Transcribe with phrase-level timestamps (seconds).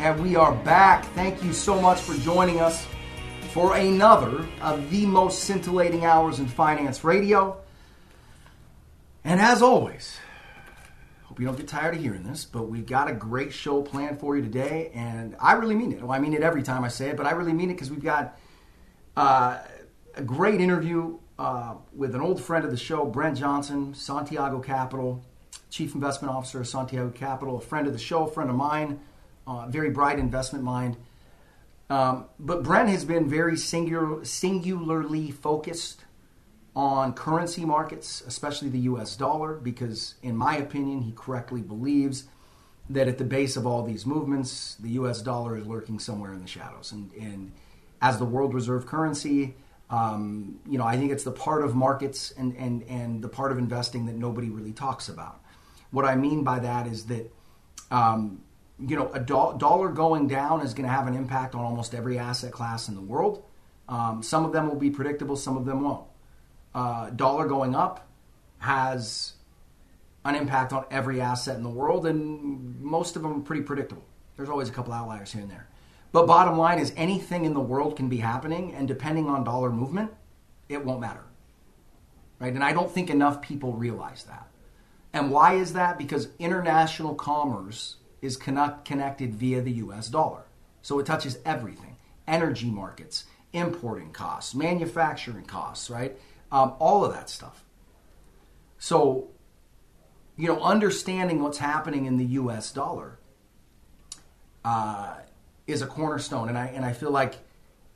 [0.00, 1.04] And we are back.
[1.08, 2.86] Thank you so much for joining us
[3.50, 7.60] for another of the most scintillating hours in finance radio.
[9.24, 10.16] And as always,
[11.24, 14.20] hope you don't get tired of hearing this, but we've got a great show planned
[14.20, 14.90] for you today.
[14.94, 16.00] And I really mean it.
[16.00, 17.90] Well, I mean it every time I say it, but I really mean it because
[17.90, 18.38] we've got
[19.18, 19.58] uh,
[20.14, 25.22] a great interview uh, with an old friend of the show, Brent Johnson, Santiago Capital,
[25.68, 28.98] Chief Investment Officer of Santiago Capital, a friend of the show, a friend of mine
[29.50, 30.96] uh, very bright investment mind.
[31.88, 36.04] Um, but Brent has been very singular, singularly focused
[36.76, 42.24] on currency markets, especially the US dollar, because, in my opinion, he correctly believes
[42.88, 46.40] that at the base of all these movements, the US dollar is lurking somewhere in
[46.40, 46.92] the shadows.
[46.92, 47.50] And, and
[48.00, 49.56] as the world reserve currency,
[49.90, 53.50] um, you know, I think it's the part of markets and, and, and the part
[53.50, 55.40] of investing that nobody really talks about.
[55.90, 57.32] What I mean by that is that
[57.90, 58.42] um,
[58.86, 61.94] you know, a do- dollar going down is going to have an impact on almost
[61.94, 63.44] every asset class in the world.
[63.88, 66.06] Um, some of them will be predictable, some of them won't.
[66.74, 68.08] Uh, dollar going up
[68.58, 69.32] has
[70.24, 74.04] an impact on every asset in the world, and most of them are pretty predictable.
[74.36, 75.66] There's always a couple outliers here and there.
[76.12, 79.70] But bottom line is anything in the world can be happening, and depending on dollar
[79.70, 80.10] movement,
[80.68, 81.24] it won't matter.
[82.38, 82.52] Right?
[82.52, 84.48] And I don't think enough people realize that.
[85.12, 85.98] And why is that?
[85.98, 90.44] Because international commerce is connect, connected via the US dollar.
[90.82, 91.96] So it touches everything
[92.26, 96.16] energy markets, importing costs, manufacturing costs, right?
[96.52, 97.64] Um, all of that stuff.
[98.78, 99.28] So,
[100.36, 103.18] you know, understanding what's happening in the US dollar
[104.64, 105.16] uh,
[105.66, 106.48] is a cornerstone.
[106.48, 107.34] And I, and I feel like,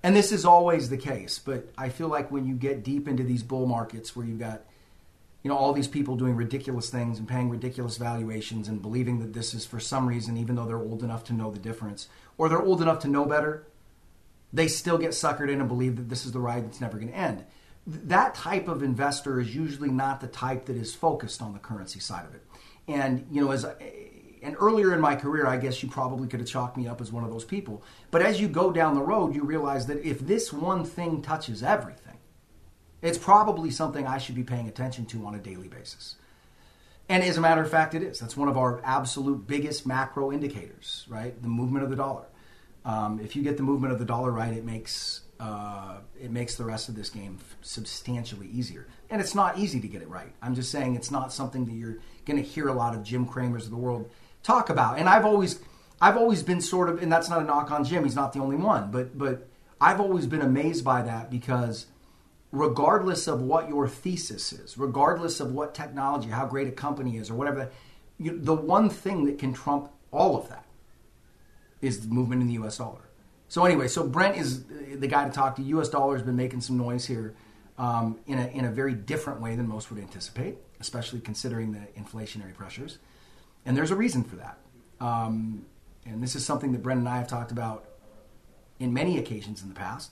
[0.03, 3.23] and this is always the case, but I feel like when you get deep into
[3.23, 4.63] these bull markets where you've got
[5.45, 9.33] you know all these people doing ridiculous things and paying ridiculous valuations and believing that
[9.33, 12.49] this is for some reason even though they're old enough to know the difference or
[12.49, 13.65] they're old enough to know better
[14.53, 17.11] they still get suckered in and believe that this is the ride that's never going
[17.11, 17.45] to end
[17.87, 22.01] that type of investor is usually not the type that is focused on the currency
[22.01, 22.43] side of it.
[22.89, 23.67] And you know as
[24.43, 27.13] and earlier in my career i guess you probably could have chalked me up as
[27.13, 27.83] one of those people.
[28.11, 31.63] But as you go down the road you realize that if this one thing touches
[31.63, 32.04] everything
[33.05, 36.17] it's probably something I should be paying attention to on a daily basis.
[37.09, 38.19] And as a matter of fact, it is.
[38.19, 41.41] That's one of our absolute biggest macro indicators, right?
[41.41, 42.25] The movement of the dollar.
[42.87, 46.55] Um, if you get the movement of the dollar right, it makes uh, it makes
[46.55, 48.87] the rest of this game substantially easier.
[49.11, 50.33] And it's not easy to get it right.
[50.41, 53.27] I'm just saying it's not something that you're going to hear a lot of Jim
[53.27, 54.11] Cramers of the world
[54.43, 54.99] talk about.
[54.99, 55.61] And I've always
[56.01, 58.05] I've always been sort of, and that's not a knock on Jim.
[58.05, 59.47] He's not the only one, but but
[59.79, 61.87] I've always been amazed by that because
[62.55, 67.29] regardless of what your thesis is, regardless of what technology, how great a company is,
[67.29, 67.69] or whatever,
[68.19, 70.65] you, the one thing that can trump all of that
[71.83, 72.79] is the movement in the U.S.
[72.79, 73.11] dollar.
[73.49, 75.63] So anyway, so Brent is the guy to talk to.
[75.63, 75.89] U.S.
[75.89, 77.35] dollar has been making some noise here
[77.77, 81.81] um, in a in a very different way than most would anticipate, especially considering the
[82.01, 82.99] inflationary pressures.
[83.67, 84.59] And there's a reason for that.
[85.01, 85.67] Um,
[86.07, 87.87] and this is something that Brent and I have talked about
[88.79, 90.11] in many occasions in the past.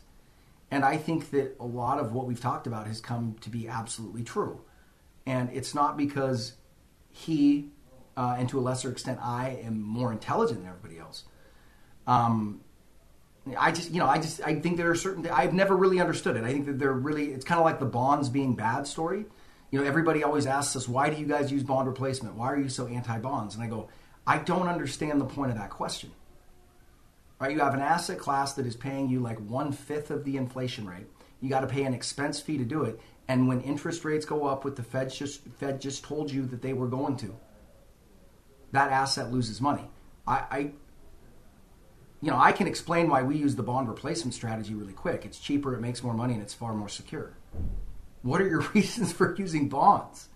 [0.72, 3.69] And I think that a lot of what we've talked about has come to be
[3.69, 4.62] absolutely true.
[5.27, 6.55] And it's not because
[7.10, 7.69] he,
[8.16, 11.25] uh, and to a lesser extent, I am more intelligent than everybody else.
[12.06, 12.62] Um,
[13.59, 16.38] I just, you know, I just, I think there are certain, I've never really understood
[16.38, 16.44] it.
[16.44, 19.27] I think that they're really, it's kind of like the bonds being bad story.
[19.71, 22.37] You know, everybody always asks us, why do you guys use bond replacement?
[22.37, 23.56] Why are you so anti bonds?
[23.56, 23.91] And I go,
[24.27, 26.12] I don't understand the point of that question
[27.42, 27.50] right?
[27.50, 30.87] You have an asset class that is paying you like one fifth of the inflation
[30.87, 31.08] rate.
[31.40, 33.00] You got to pay an expense fee to do it.
[33.26, 36.62] And when interest rates go up, what the Fed just Fed just told you that
[36.62, 37.34] they were going to,
[38.70, 39.90] that asset loses money.
[40.25, 40.58] I, I
[42.20, 45.25] you know, I can explain why we use the bond replacement strategy really quick.
[45.25, 47.37] It's cheaper, it makes more money, and it's far more secure.
[48.22, 50.28] What are your reasons for using bonds?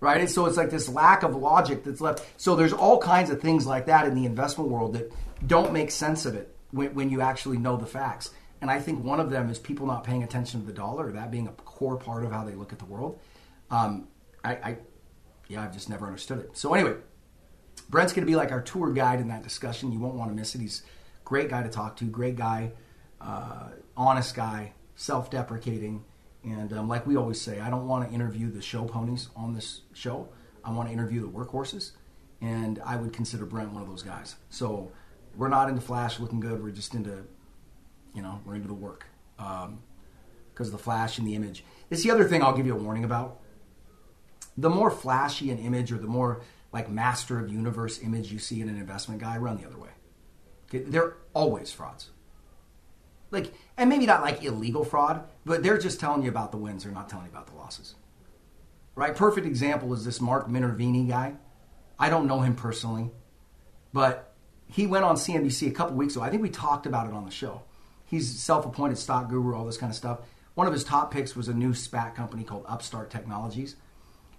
[0.00, 0.20] Right?
[0.22, 2.24] And so it's like this lack of logic that's left.
[2.38, 5.12] So there's all kinds of things like that in the investment world that
[5.44, 8.30] don't make sense of it when, when you actually know the facts.
[8.60, 11.30] And I think one of them is people not paying attention to the dollar, that
[11.30, 13.20] being a core part of how they look at the world.
[13.70, 14.08] Um,
[14.42, 14.76] I, I,
[15.48, 16.56] yeah, I've just never understood it.
[16.56, 16.94] So anyway,
[17.90, 19.92] Brent's going to be like our tour guide in that discussion.
[19.92, 20.60] You won't want to miss it.
[20.60, 20.82] He's
[21.20, 22.72] a great guy to talk to, great guy,
[23.20, 26.04] uh, honest guy, self deprecating.
[26.42, 29.52] And um, like we always say, I don't want to interview the show ponies on
[29.52, 30.28] this show.
[30.64, 31.92] I want to interview the workhorses.
[32.40, 34.36] And I would consider Brent one of those guys.
[34.50, 34.92] So
[35.36, 36.62] we're not into flash looking good.
[36.62, 37.24] We're just into,
[38.14, 39.06] you know, we're into the work.
[39.36, 41.64] Because um, the flash and the image.
[41.90, 43.40] It's the other thing I'll give you a warning about.
[44.56, 46.42] The more flashy an image or the more
[46.72, 49.90] like master of universe image you see in an investment guy, run the other way.
[50.68, 50.80] Okay?
[50.80, 52.10] They're always frauds.
[53.30, 56.84] Like, and maybe not like illegal fraud, but they're just telling you about the wins.
[56.84, 57.94] They're not telling you about the losses.
[58.94, 59.14] Right?
[59.14, 61.34] Perfect example is this Mark Minervini guy.
[61.98, 63.10] I don't know him personally,
[63.92, 64.25] but
[64.68, 66.24] he went on CNBC a couple weeks ago.
[66.24, 67.62] I think we talked about it on the show.
[68.04, 70.20] He's self-appointed stock guru, all this kind of stuff.
[70.54, 73.76] One of his top picks was a new SPAC company called Upstart Technologies.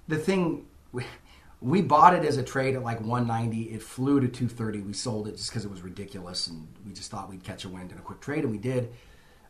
[0.08, 0.66] The thing
[1.62, 3.74] we bought it as a trade at like 190.
[3.74, 4.82] It flew to 230.
[4.82, 7.70] We sold it just because it was ridiculous, and we just thought we'd catch a
[7.70, 8.92] wind in a quick trade, and we did.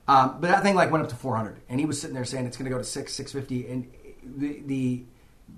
[0.08, 2.46] Um, but that thing like went up to 400, and he was sitting there saying
[2.46, 3.92] it's going to go to six, 650, and
[4.24, 5.04] the the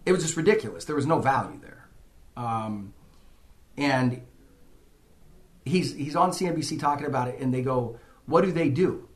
[0.05, 0.85] it was just ridiculous.
[0.85, 1.87] There was no value there,
[2.35, 2.93] um,
[3.77, 4.21] and
[5.69, 9.07] he's he's on CNBC talking about it, and they go, "What do they do?"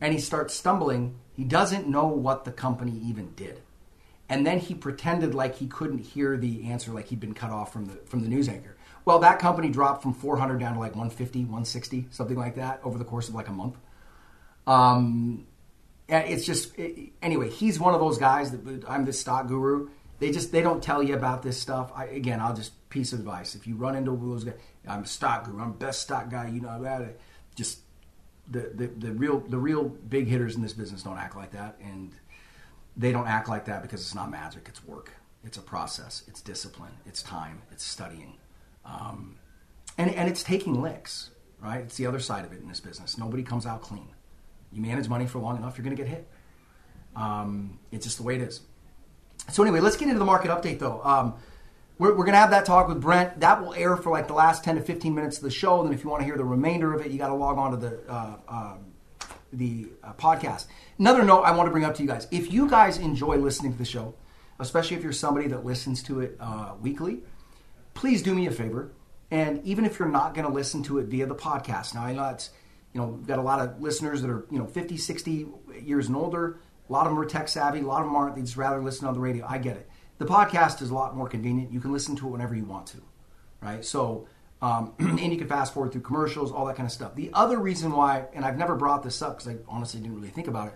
[0.00, 1.16] And he starts stumbling.
[1.32, 3.60] He doesn't know what the company even did.
[4.28, 7.72] And then he pretended like he couldn't hear the answer like he'd been cut off
[7.72, 8.76] from the from the news anchor.
[9.04, 12.96] Well that company dropped from 400 down to like 150 160 something like that over
[12.96, 13.76] the course of like a month.
[14.66, 15.46] Um
[16.08, 19.90] it's just it, anyway he's one of those guys that i'm the stock guru.
[20.20, 21.92] They just they don't tell you about this stuff.
[21.94, 24.54] I, again i'll just piece of advice if you run into those guys
[24.88, 27.08] i'm a stock guru i'm best stock guy you know
[27.54, 27.80] just
[28.50, 31.76] the, the the real the real big hitters in this business don't act like that
[31.82, 32.14] and
[32.96, 35.10] they don't act like that because it's not magic, it's work.
[35.44, 38.38] It's a process, it's discipline, it's time, it's studying.
[38.84, 39.36] Um,
[39.98, 41.30] and, and it's taking licks,
[41.60, 41.80] right?
[41.80, 43.18] It's the other side of it in this business.
[43.18, 44.08] Nobody comes out clean.
[44.72, 46.28] You manage money for long enough, you're going to get hit.
[47.14, 48.60] Um, it's just the way it is.
[49.50, 51.02] So, anyway, let's get into the market update though.
[51.04, 51.34] Um,
[51.98, 53.40] we're, we're going to have that talk with Brent.
[53.40, 55.80] That will air for like the last 10 to 15 minutes of the show.
[55.80, 57.58] And then if you want to hear the remainder of it, you got to log
[57.58, 58.76] on to the uh, uh,
[59.52, 60.66] the uh, podcast.
[60.98, 63.72] Another note I want to bring up to you guys: if you guys enjoy listening
[63.72, 64.14] to the show,
[64.58, 67.20] especially if you're somebody that listens to it uh, weekly,
[67.94, 68.92] please do me a favor.
[69.30, 72.12] And even if you're not going to listen to it via the podcast, now I
[72.12, 72.50] know it's
[72.92, 75.46] you know we've got a lot of listeners that are you know 50, 60
[75.80, 76.58] years and older.
[76.88, 77.80] A lot of them are tech savvy.
[77.80, 78.34] A lot of them aren't.
[78.34, 79.46] They just rather listen on the radio.
[79.48, 79.88] I get it.
[80.24, 81.70] The podcast is a lot more convenient.
[81.70, 83.02] You can listen to it whenever you want to,
[83.60, 83.84] right?
[83.84, 84.26] So
[84.62, 87.14] um, and you can fast forward through commercials, all that kind of stuff.
[87.14, 90.30] The other reason why, and I've never brought this up because I honestly didn't really
[90.30, 90.74] think about it.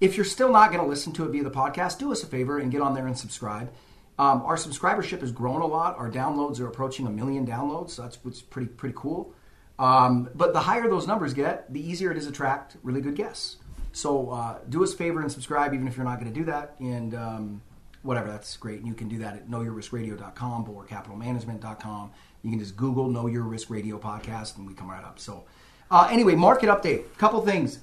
[0.00, 2.28] If you're still not going to listen to it via the podcast, do us a
[2.28, 3.72] favor and get on there and subscribe.
[4.16, 5.98] Um, our subscribership has grown a lot.
[5.98, 9.34] Our downloads are approaching a million downloads, so that's what's pretty pretty cool.
[9.80, 13.16] Um, but the higher those numbers get, the easier it is to attract really good
[13.16, 13.56] guests.
[13.90, 16.44] So uh, do us a favor and subscribe, even if you're not going to do
[16.44, 16.76] that.
[16.78, 17.62] And um,
[18.02, 18.78] whatever, that's great.
[18.78, 22.10] And you can do that at knowyourriskradio.com, bulwarkcapitalmanagement.com.
[22.42, 25.18] You can just Google Know Your Risk Radio podcast and we come right up.
[25.18, 25.44] So,
[25.90, 27.04] uh, anyway, market update.
[27.16, 27.80] Couple things.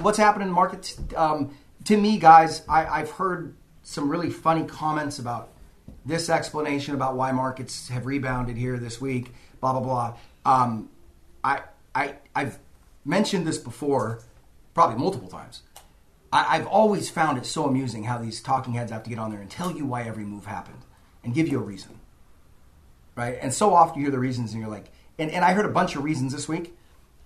[0.00, 1.00] What's happening in markets?
[1.16, 5.50] Um, to me, guys, I, I've heard some really funny comments about
[6.04, 10.16] this explanation about why markets have rebounded here this week, blah, blah, blah.
[10.44, 10.90] Um,
[11.42, 11.62] I,
[11.94, 12.58] I, I've
[13.04, 14.20] mentioned this before,
[14.74, 15.62] probably multiple times.
[16.32, 19.30] I, I've always found it so amusing how these talking heads have to get on
[19.30, 20.84] there and tell you why every move happened
[21.24, 22.00] and give you a reason
[23.16, 23.38] right?
[23.40, 25.70] And so often you hear the reasons and you're like, and, and I heard a
[25.70, 26.76] bunch of reasons this week.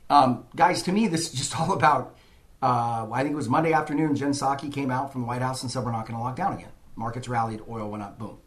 [0.08, 2.16] Um, guys, to me, this is just all about,
[2.62, 5.62] uh, I think it was Monday afternoon, Jen Psaki came out from the White House
[5.62, 6.70] and said, we're not going to lock down again.
[6.96, 8.38] Markets rallied, oil went up, boom.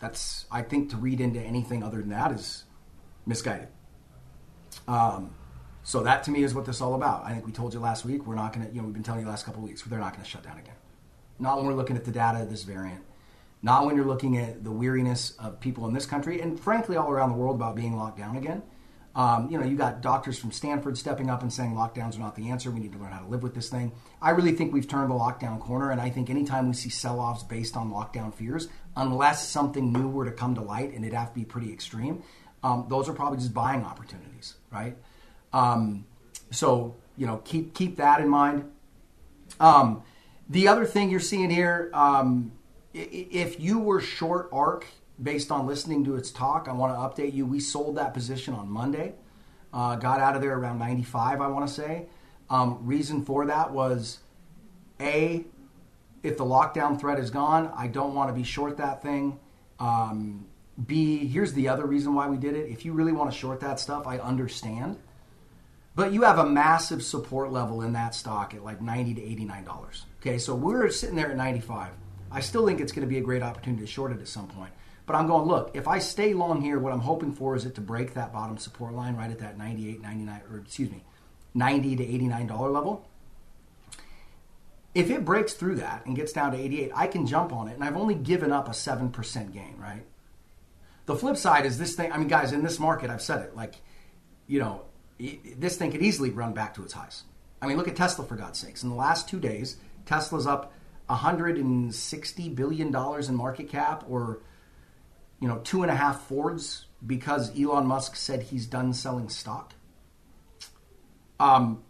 [0.00, 2.64] That's, I think, to read into anything other than that is
[3.26, 3.68] misguided.
[4.88, 5.34] Um,
[5.84, 7.24] so that to me is what this is all about.
[7.24, 9.02] I think we told you last week, we're not going to, you know, we've been
[9.02, 10.74] telling you last couple weeks, they're not going to shut down again.
[11.38, 13.02] Not when we're looking at the data of this variant
[13.62, 17.10] not when you're looking at the weariness of people in this country and frankly all
[17.10, 18.62] around the world about being locked down again.
[19.14, 22.34] Um, you know, you got doctors from Stanford stepping up and saying lockdowns are not
[22.34, 22.70] the answer.
[22.70, 23.92] We need to learn how to live with this thing.
[24.22, 27.42] I really think we've turned the lockdown corner, and I think anytime we see sell-offs
[27.42, 31.28] based on lockdown fears, unless something new were to come to light, and it'd have
[31.28, 32.22] to be pretty extreme,
[32.62, 34.96] um, those are probably just buying opportunities, right?
[35.52, 36.06] Um,
[36.50, 38.70] so you know, keep keep that in mind.
[39.60, 40.02] Um,
[40.48, 42.52] the other thing you're seeing here, um,
[42.92, 44.86] if you were short ARK
[45.22, 47.46] based on listening to its talk, I want to update you.
[47.46, 49.14] We sold that position on Monday,
[49.72, 52.06] uh, got out of there around 95, I want to say.
[52.50, 54.18] Um, reason for that was
[55.00, 55.44] A,
[56.22, 59.38] if the lockdown threat is gone, I don't want to be short that thing.
[59.78, 60.46] Um,
[60.86, 62.68] B, here's the other reason why we did it.
[62.68, 64.98] If you really want to short that stuff, I understand.
[65.94, 70.02] But you have a massive support level in that stock at like 90 to $89.
[70.20, 71.90] Okay, so we're sitting there at 95.
[72.30, 74.48] I still think it's going to be a great opportunity to short it at some
[74.48, 74.72] point.
[75.04, 77.74] But I'm going, look, if I stay long here, what I'm hoping for is it
[77.74, 81.04] to break that bottom support line right at that 98, 99, or excuse me,
[81.54, 83.08] 90 to $89 level.
[84.94, 87.74] If it breaks through that and gets down to 88, I can jump on it,
[87.74, 90.04] and I've only given up a 7% gain, right?
[91.06, 93.56] The flip side is this thing, I mean, guys, in this market, I've said it,
[93.56, 93.74] like,
[94.46, 94.82] you know,
[95.56, 97.24] this thing could easily run back to its highs.
[97.60, 98.82] I mean, look at Tesla, for God's sakes.
[98.82, 100.72] In the last two days, Tesla's up
[101.08, 104.40] $160 billion in market cap, or,
[105.40, 109.74] you know, two and a half Fords because Elon Musk said he's done selling stock.
[111.38, 111.82] Um,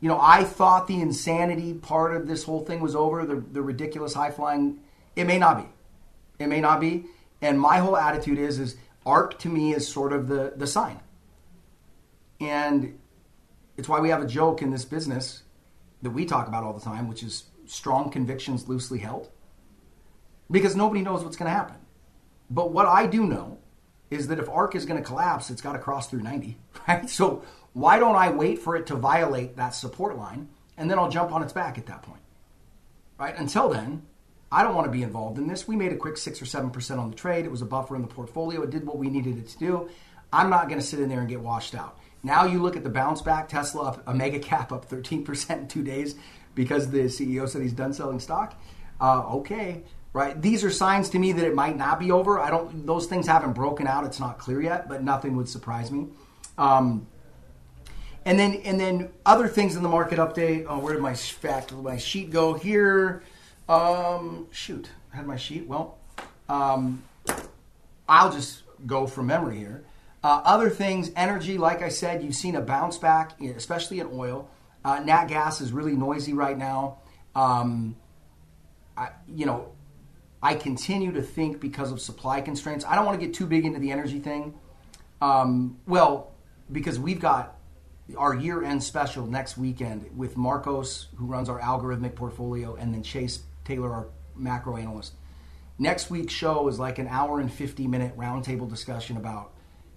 [0.00, 3.62] you know, I thought the insanity part of this whole thing was over, the, the
[3.62, 4.78] ridiculous high flying.
[5.14, 6.44] It may not be.
[6.44, 7.06] It may not be.
[7.40, 11.00] And my whole attitude is, is ARK to me is sort of the, the sign.
[12.40, 12.98] And
[13.76, 15.42] it's why we have a joke in this business
[16.02, 19.30] that we talk about all the time, which is strong convictions loosely held.
[20.50, 21.76] Because nobody knows what's going to happen.
[22.50, 23.58] But what I do know
[24.10, 26.56] is that if ARK is going to collapse, it's got to cross through 90,
[26.88, 27.10] right?
[27.10, 31.10] So why don't I wait for it to violate that support line and then I'll
[31.10, 32.20] jump on its back at that point,
[33.18, 33.36] right?
[33.36, 34.02] Until then,
[34.52, 35.66] I don't want to be involved in this.
[35.66, 37.44] We made a quick six or 7% on the trade.
[37.44, 38.62] It was a buffer in the portfolio.
[38.62, 39.90] It did what we needed it to do.
[40.32, 41.98] I'm not going to sit in there and get washed out.
[42.26, 45.68] Now you look at the bounce back, Tesla up, a mega cap up 13% in
[45.68, 46.16] two days
[46.56, 48.60] because the CEO said he's done selling stock.
[49.00, 50.42] Uh, okay, right?
[50.42, 52.40] These are signs to me that it might not be over.
[52.40, 54.02] I don't; those things haven't broken out.
[54.04, 56.08] It's not clear yet, but nothing would surprise me.
[56.58, 57.06] Um,
[58.24, 60.66] and then, and then other things in the market update.
[60.68, 63.22] Oh, where did my fact my sheet go here?
[63.68, 65.68] Um, shoot, I had my sheet.
[65.68, 65.96] Well,
[66.48, 67.04] um,
[68.08, 69.84] I'll just go from memory here.
[70.26, 74.50] Uh, other things, energy, like I said, you've seen a bounce back, especially in oil.
[74.84, 76.98] Uh, nat gas is really noisy right now.
[77.36, 77.94] Um,
[78.96, 79.68] I, you know,
[80.42, 82.84] I continue to think because of supply constraints.
[82.84, 84.54] I don't want to get too big into the energy thing.
[85.22, 86.32] Um, well,
[86.72, 87.56] because we've got
[88.18, 93.04] our year end special next weekend with Marcos, who runs our algorithmic portfolio, and then
[93.04, 95.12] Chase Taylor, our macro analyst.
[95.78, 99.52] Next week's show is like an hour and 50 minute roundtable discussion about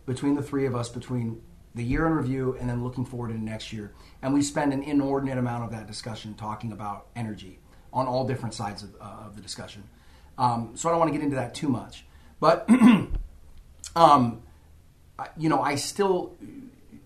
[0.10, 1.40] between the three of us between
[1.76, 3.94] the year in review and then looking forward to next year.
[4.24, 7.60] And we spend an inordinate amount of that discussion talking about energy
[7.94, 9.84] on all different sides of, uh, of the discussion.
[10.40, 12.06] Um, so I don't want to get into that too much.
[12.40, 12.68] But,
[13.96, 14.42] um,
[15.38, 16.36] you know, I still,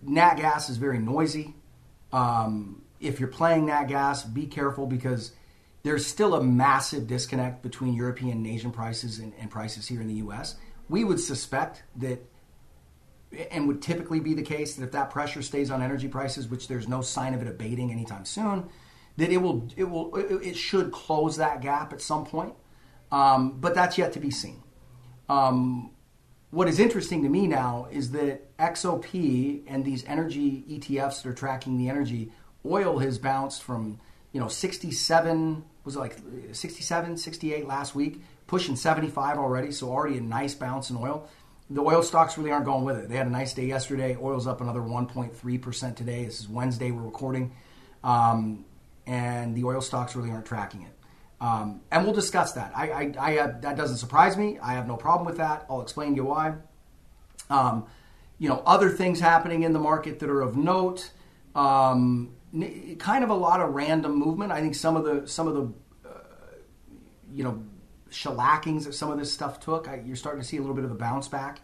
[0.02, 1.54] nat gas is very noisy.
[2.10, 5.32] Um, if you're playing nat gas, be careful because
[5.82, 10.08] there's still a massive disconnect between European and Asian prices and, and prices here in
[10.08, 10.56] the US.
[10.88, 12.24] We would suspect that
[13.50, 16.68] and would typically be the case that if that pressure stays on energy prices, which
[16.68, 18.68] there's no sign of it abating anytime soon,
[19.16, 22.54] that it will it will it should close that gap at some point.
[23.12, 24.62] Um, but that's yet to be seen.
[25.28, 25.90] Um,
[26.50, 31.34] what is interesting to me now is that XOP and these energy ETFs that are
[31.34, 32.30] tracking the energy,
[32.64, 33.98] oil has bounced from
[34.32, 36.16] you know 67 was it like
[36.52, 41.28] 67 68 last week pushing 75 already so already a nice bounce in oil
[41.70, 43.08] the oil stocks really aren't going with it.
[43.08, 44.16] They had a nice day yesterday.
[44.20, 46.24] Oil's up another 1.3% today.
[46.24, 47.54] This is Wednesday, we're recording.
[48.02, 48.64] Um,
[49.06, 50.92] and the oil stocks really aren't tracking it.
[51.40, 52.72] Um, and we'll discuss that.
[52.76, 54.58] I, I, I have, that doesn't surprise me.
[54.62, 55.66] I have no problem with that.
[55.68, 56.54] I'll explain to you why.
[57.50, 57.86] Um,
[58.38, 61.10] you know, other things happening in the market that are of note.
[61.54, 62.34] Um,
[62.98, 64.52] kind of a lot of random movement.
[64.52, 66.12] I think some of the some of the uh,
[67.32, 67.62] you know
[68.14, 69.88] shellackings that some of this stuff took.
[69.88, 71.60] I, you're starting to see a little bit of a bounce back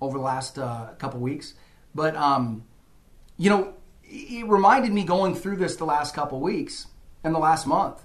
[0.00, 1.54] over the last uh, couple weeks.
[1.94, 2.64] But, um,
[3.36, 6.86] you know, it reminded me going through this the last couple weeks
[7.24, 8.02] and the last month.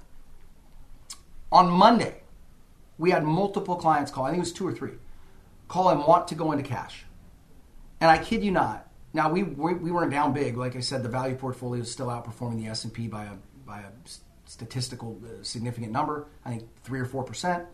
[1.51, 2.21] On Monday,
[2.97, 4.93] we had multiple clients call, I think it was two or three,
[5.67, 7.05] call and want to go into cash.
[7.99, 8.87] And I kid you not.
[9.13, 10.57] Now we, we, we weren't down big.
[10.57, 13.33] Like I said, the value portfolio is still outperforming the S and P by a
[13.65, 13.89] by a
[14.45, 16.27] statistical uh, significant number.
[16.45, 17.65] I think three or four percent.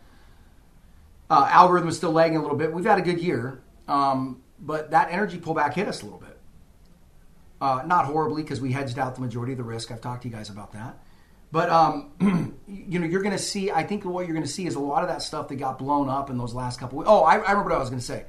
[1.29, 2.71] Uh, algorithm is still lagging a little bit.
[2.73, 6.37] We've had a good year, um, but that energy pullback hit us a little bit.
[7.61, 9.89] Uh, not horribly because we hedged out the majority of the risk.
[9.89, 10.99] I've talked to you guys about that.
[11.53, 12.11] But um,
[12.67, 13.71] you know, you're going to see.
[13.71, 15.77] I think what you're going to see is a lot of that stuff that got
[15.77, 16.97] blown up in those last couple.
[16.97, 17.09] Weeks.
[17.09, 18.25] Oh, I, I remember what I was going to say.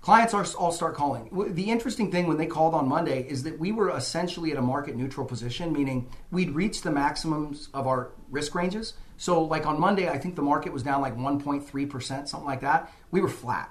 [0.00, 1.28] Clients are all start calling.
[1.54, 4.62] The interesting thing when they called on Monday is that we were essentially at a
[4.62, 8.94] market neutral position, meaning we'd reached the maximums of our risk ranges.
[9.18, 12.90] So, like on Monday, I think the market was down like 1.3%, something like that.
[13.10, 13.70] We were flat.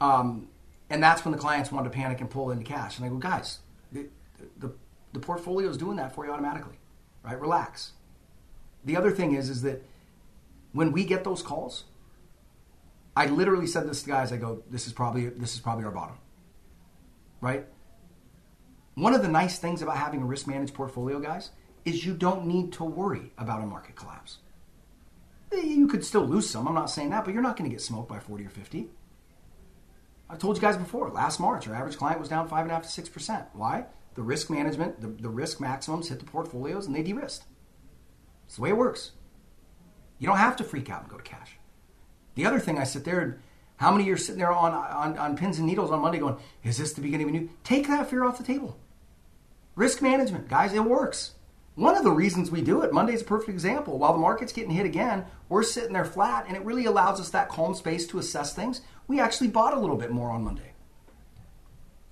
[0.00, 0.48] Um,
[0.88, 2.96] and that's when the clients wanted to panic and pull into cash.
[2.96, 3.58] And I go, guys,
[3.92, 4.08] the,
[4.56, 4.72] the,
[5.12, 6.78] the portfolio is doing that for you automatically,
[7.22, 7.38] right?
[7.38, 7.92] Relax.
[8.86, 9.84] The other thing is, is that
[10.72, 11.84] when we get those calls,
[13.20, 14.32] I literally said this to guys.
[14.32, 16.16] I go, this is probably this is probably our bottom,
[17.42, 17.66] right?
[18.94, 21.50] One of the nice things about having a risk managed portfolio, guys,
[21.84, 24.38] is you don't need to worry about a market collapse.
[25.52, 26.66] Eh, you could still lose some.
[26.66, 28.88] I'm not saying that, but you're not going to get smoked by 40 or 50.
[30.30, 33.48] I've told you guys before, last March, our average client was down 5.5 to 6%.
[33.52, 33.84] Why?
[34.14, 37.44] The risk management, the, the risk maximums hit the portfolios and they de risked.
[38.46, 39.12] It's the way it works.
[40.18, 41.59] You don't have to freak out and go to cash.
[42.34, 43.38] The other thing I sit there and
[43.76, 46.76] how many are sitting there on, on, on pins and needles on Monday going, is
[46.76, 47.50] this the beginning of a new?
[47.64, 48.78] Take that fear off the table.
[49.74, 51.32] Risk management, guys, it works.
[51.76, 53.96] One of the reasons we do it, Monday's a perfect example.
[53.96, 57.30] While the market's getting hit again, we're sitting there flat, and it really allows us
[57.30, 58.82] that calm space to assess things.
[59.08, 60.72] We actually bought a little bit more on Monday.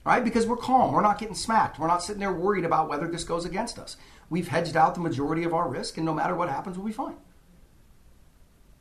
[0.07, 0.25] Right?
[0.25, 0.93] Because we're calm.
[0.93, 1.79] We're not getting smacked.
[1.79, 3.99] We're not sitting there worried about whether this goes against us.
[4.31, 6.93] We've hedged out the majority of our risk, and no matter what happens, we'll be
[6.93, 7.17] fine.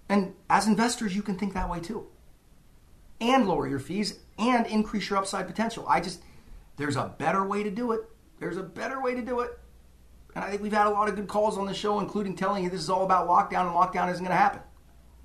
[0.10, 2.08] And as investors, you can think that way too.
[3.20, 5.86] And lower your fees and increase your upside potential.
[5.88, 6.22] I just,
[6.78, 8.02] there's a better way to do it.
[8.40, 9.58] There's a better way to do it.
[10.36, 12.64] And I think we've had a lot of good calls on the show, including telling
[12.64, 14.62] you this is all about lockdown and lockdown isn't going to happen.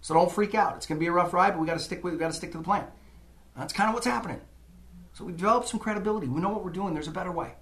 [0.00, 0.76] So don't freak out.
[0.76, 2.28] It's going to be a rough ride, but we got to stick with we got
[2.28, 2.86] to stick to the plan.
[3.56, 4.40] That's kind of what's happening.
[5.12, 6.28] So we've developed some credibility.
[6.28, 6.94] We know what we're doing.
[6.94, 7.52] There's a better way.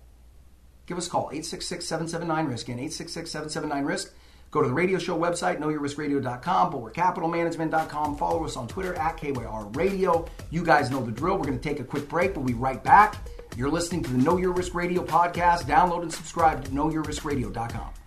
[0.86, 2.68] Give us a call 866-779-RISK.
[2.68, 4.14] and 866-779-RISK.
[4.50, 8.16] Go to the radio show website, knowyourriskradio.com, bulwarkcapitalmanagement.com.
[8.16, 10.26] Follow us on Twitter at KYR Radio.
[10.50, 11.37] You guys know the drill.
[11.37, 12.35] We're going to take a quick break.
[12.35, 13.16] We'll be right back.
[13.57, 15.62] You're listening to the Know Your Risk Radio podcast.
[15.62, 18.00] Download and subscribe to knowyourriskradio.com.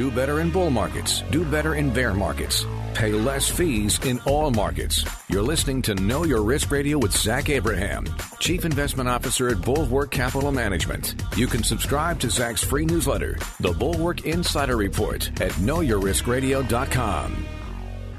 [0.00, 1.20] Do better in bull markets.
[1.30, 2.64] Do better in bear markets.
[2.94, 5.04] Pay less fees in all markets.
[5.28, 8.06] You're listening to Know Your Risk Radio with Zach Abraham,
[8.38, 11.22] Chief Investment Officer at Bulwark Capital Management.
[11.36, 17.46] You can subscribe to Zach's free newsletter, The Bulwark Insider Report, at knowyourriskradio.com.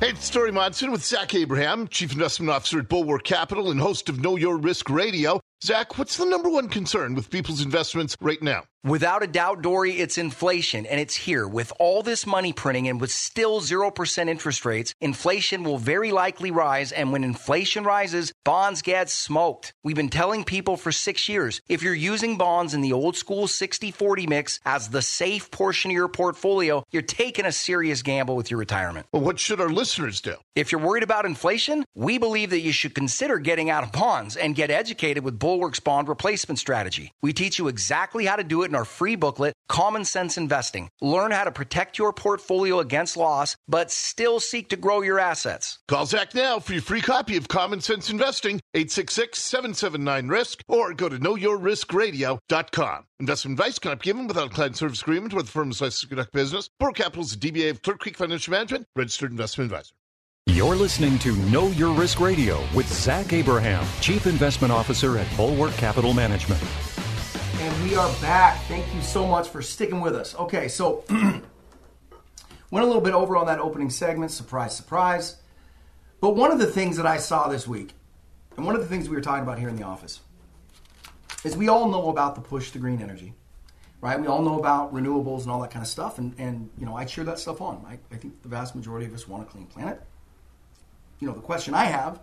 [0.01, 4.07] Hey, it's Dori Monson with Zach Abraham, Chief Investment Officer at Bulwark Capital and host
[4.07, 5.39] of Know Your Risk Radio.
[5.63, 8.65] Zach, what's the number one concern with people's investments right now?
[8.83, 11.47] Without a doubt, Dori, it's inflation, and it's here.
[11.47, 16.49] With all this money printing and with still 0% interest rates, inflation will very likely
[16.49, 19.75] rise, and when inflation rises, bonds get smoked.
[19.83, 23.47] We've been telling people for six years if you're using bonds in the old school
[23.47, 28.35] 60 40 mix as the safe portion of your portfolio, you're taking a serious gamble
[28.35, 29.05] with your retirement.
[29.13, 30.37] Well, what should our listeners do?
[30.55, 34.35] If you're worried about inflation, we believe that you should consider getting out of bonds
[34.35, 37.13] and get educated with Bulwark's bond replacement strategy.
[37.21, 40.89] We teach you exactly how to do it in our free booklet, Common Sense Investing.
[41.01, 45.79] Learn how to protect your portfolio against loss, but still seek to grow your assets.
[45.87, 51.17] Call Zach now for your free copy of Common Sense Investing, 866-779-RISK, or go to
[51.19, 53.05] knowyourriskradio.com.
[53.19, 56.07] Investment advice cannot be given without a client service agreement with the firm's license to
[56.07, 56.69] conduct business.
[56.79, 59.91] Bulwark Capital is a DBA of Clear Creek Financial Management, registered investment advisor.
[60.47, 65.73] You're listening to Know Your Risk Radio with Zach Abraham, Chief Investment Officer at Bulwark
[65.73, 66.61] Capital Management.
[67.61, 68.59] And we are back.
[68.63, 70.33] Thank you so much for sticking with us.
[70.33, 71.43] Okay, so went
[72.73, 74.31] a little bit over on that opening segment.
[74.31, 75.35] Surprise, surprise.
[76.21, 77.93] But one of the things that I saw this week,
[78.57, 80.21] and one of the things we were talking about here in the office,
[81.43, 83.35] is we all know about the push to green energy,
[84.01, 84.19] right?
[84.19, 86.17] We all know about renewables and all that kind of stuff.
[86.17, 87.85] And, and you know, I cheer that stuff on.
[87.87, 90.01] I, I think the vast majority of us want a clean planet.
[91.19, 92.21] You know, the question I have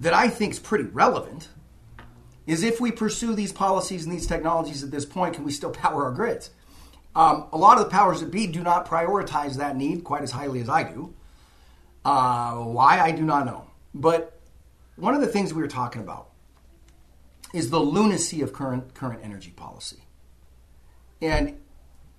[0.00, 1.50] that I think is pretty relevant
[2.46, 5.70] is if we pursue these policies and these technologies at this point, can we still
[5.70, 6.50] power our grids?
[7.14, 10.30] Um, a lot of the powers that be do not prioritize that need quite as
[10.30, 11.14] highly as I do.
[12.04, 13.66] Uh, why, I do not know.
[13.94, 14.38] But
[14.96, 16.28] one of the things we were talking about
[17.52, 20.04] is the lunacy of current current energy policy.
[21.22, 21.58] And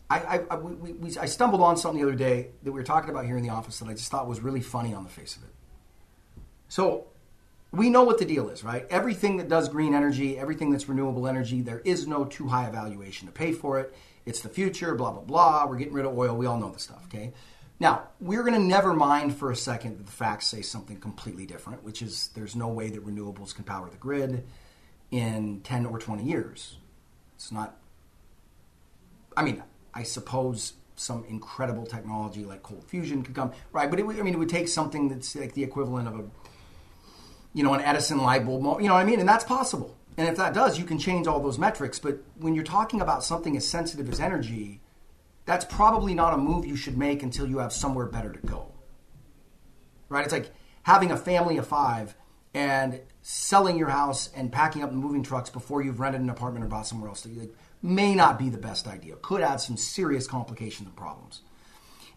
[0.09, 2.85] I, I, I, we, we, I stumbled on something the other day that we were
[2.85, 5.09] talking about here in the office that I just thought was really funny on the
[5.09, 5.49] face of it.
[6.69, 7.07] So
[7.77, 8.87] we know what the deal is, right?
[8.89, 12.71] Everything that does green energy, everything that's renewable energy, there is no too high a
[12.71, 13.95] valuation to pay for it.
[14.25, 15.67] It's the future, blah, blah, blah.
[15.67, 16.35] We're getting rid of oil.
[16.35, 17.33] We all know the stuff, okay?
[17.79, 21.45] Now, we're going to never mind for a second that the facts say something completely
[21.45, 24.43] different, which is there's no way that renewables can power the grid
[25.11, 26.77] in 10 or 20 years.
[27.35, 27.77] It's not,
[29.37, 29.63] I mean,
[29.93, 33.87] I suppose some incredible technology like cold fusion could come, right?
[33.87, 36.23] But it, I mean, it would take something that's like the equivalent of a
[37.53, 39.19] you know, an Edison light bulb, you know what I mean?
[39.19, 39.97] And that's possible.
[40.17, 41.99] And if that does, you can change all those metrics.
[41.99, 44.81] But when you're talking about something as sensitive as energy,
[45.45, 48.71] that's probably not a move you should make until you have somewhere better to go.
[50.09, 50.23] Right?
[50.23, 50.51] It's like
[50.83, 52.15] having a family of five
[52.53, 56.65] and selling your house and packing up the moving trucks before you've rented an apartment
[56.65, 59.15] or bought somewhere else like, may not be the best idea.
[59.17, 61.41] Could add some serious complications and problems.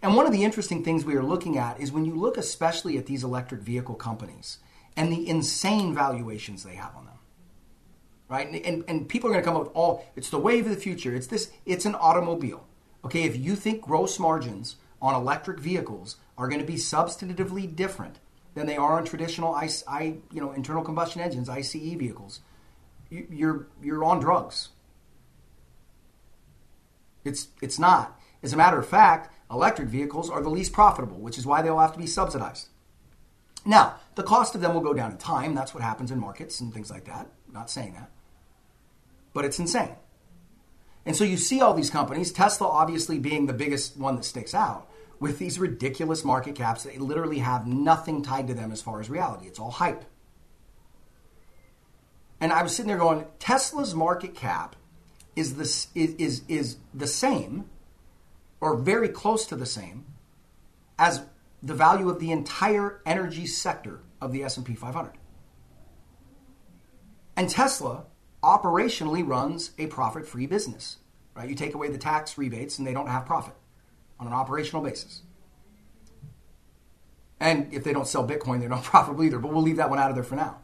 [0.03, 2.97] And one of the interesting things we are looking at is when you look especially
[2.97, 4.59] at these electric vehicle companies
[4.97, 7.15] and the insane valuations they have on them.
[8.29, 8.47] Right?
[8.47, 10.75] And, and, and people are going to come up with all, it's the wave of
[10.75, 11.15] the future.
[11.15, 12.67] It's this, it's an automobile.
[13.05, 18.19] Okay, if you think gross margins on electric vehicles are going to be substantively different
[18.55, 22.41] than they are on traditional ICE, I, you know, internal combustion engines, ICE vehicles,
[23.09, 24.69] you, you're, you're on drugs.
[27.25, 28.19] It's, it's not.
[28.43, 31.79] As a matter of fact, electric vehicles are the least profitable, which is why they'll
[31.79, 32.69] have to be subsidized.
[33.65, 35.55] Now, the cost of them will go down in time.
[35.55, 37.29] That's what happens in markets and things like that.
[37.49, 38.11] I'm not saying that.
[39.33, 39.95] But it's insane.
[41.07, 44.55] And so you see all these companies, Tesla obviously being the biggest one that sticks
[44.55, 49.01] out, with these ridiculous market caps that literally have nothing tied to them as far
[49.01, 49.47] as reality.
[49.47, 50.05] It's all hype.
[52.41, 54.77] And I was sitting there going, Tesla's market cap
[55.37, 57.69] is the, is, is, is the same
[58.61, 60.07] or very close to the same
[60.99, 61.23] as
[61.63, 65.13] the value of the entire energy sector of the S&P 500.
[67.37, 68.05] And Tesla
[68.43, 70.99] operationally runs a profit-free business,
[71.35, 71.49] right?
[71.49, 73.55] You take away the tax rebates and they don't have profit
[74.19, 75.23] on an operational basis.
[77.39, 79.99] And if they don't sell Bitcoin, they're not profitable either, but we'll leave that one
[79.99, 80.59] out of there for now.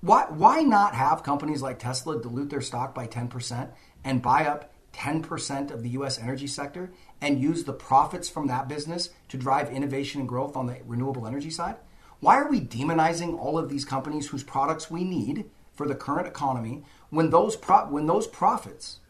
[0.00, 3.70] Why, why not have companies like Tesla dilute their stock by 10%
[4.04, 8.68] and buy up 10% of the US energy sector and use the profits from that
[8.68, 11.76] business to drive innovation and growth on the renewable energy side?
[12.20, 16.26] Why are we demonizing all of these companies whose products we need for the current
[16.26, 19.00] economy when those, pro- when those profits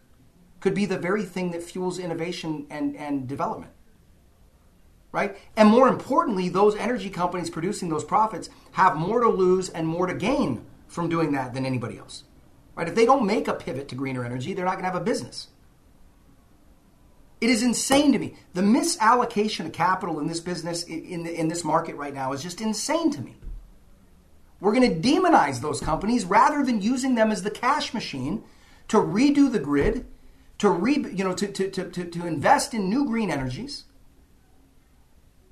[0.61, 3.73] could be the very thing that fuels innovation and, and development?
[5.12, 5.37] Right?
[5.57, 10.07] And more importantly, those energy companies producing those profits have more to lose and more
[10.07, 12.25] to gain from doing that than anybody else.
[12.75, 12.88] Right?
[12.88, 15.05] If they don't make a pivot to greener energy, they're not going to have a
[15.05, 15.49] business.
[17.40, 18.37] It is insane to me.
[18.55, 22.61] The misallocation of capital in this business, in, in this market right now, is just
[22.61, 23.37] insane to me.
[24.61, 28.44] We're going to demonize those companies rather than using them as the cash machine
[28.88, 30.07] to redo the grid,
[30.59, 33.85] to re, you know, to, to, to, to invest in new green energies,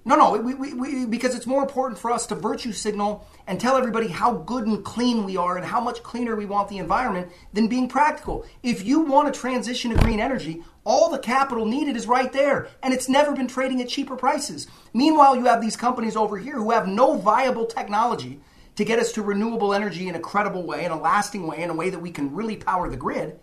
[0.05, 3.61] no, no, we, we, we, because it's more important for us to virtue signal and
[3.61, 6.79] tell everybody how good and clean we are and how much cleaner we want the
[6.79, 8.45] environment than being practical.
[8.65, 12.69] If you want to transition to green energy, all the capital needed is right there,
[12.83, 14.67] and it's never been trading at cheaper prices.
[14.93, 18.41] Meanwhile, you have these companies over here who have no viable technology
[18.77, 21.71] to get us to renewable energy in a credible way, in a lasting way, in
[21.71, 23.39] a way that we can really power the grid.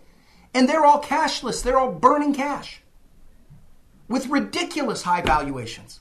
[0.52, 2.82] And they're all cashless, they're all burning cash
[4.08, 6.00] with ridiculous high valuations.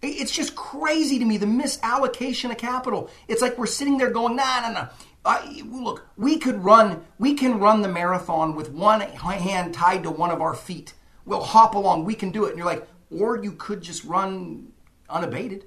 [0.00, 3.10] It's just crazy to me the misallocation of capital.
[3.26, 4.88] It's like we're sitting there going, nah, nah, nah.
[5.28, 10.10] I, look, we could run, we can run the marathon with one hand tied to
[10.10, 10.94] one of our feet.
[11.26, 12.06] We'll hop along.
[12.06, 12.50] We can do it.
[12.50, 14.72] And you're like, or you could just run
[15.10, 15.66] unabated.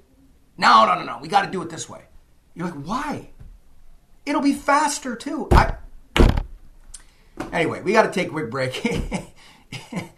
[0.58, 1.18] No, no, no, no.
[1.22, 2.02] We got to do it this way.
[2.54, 3.30] You're like, why?
[4.26, 5.46] It'll be faster too.
[5.52, 5.76] I,
[7.52, 8.84] anyway, we got to take a quick break.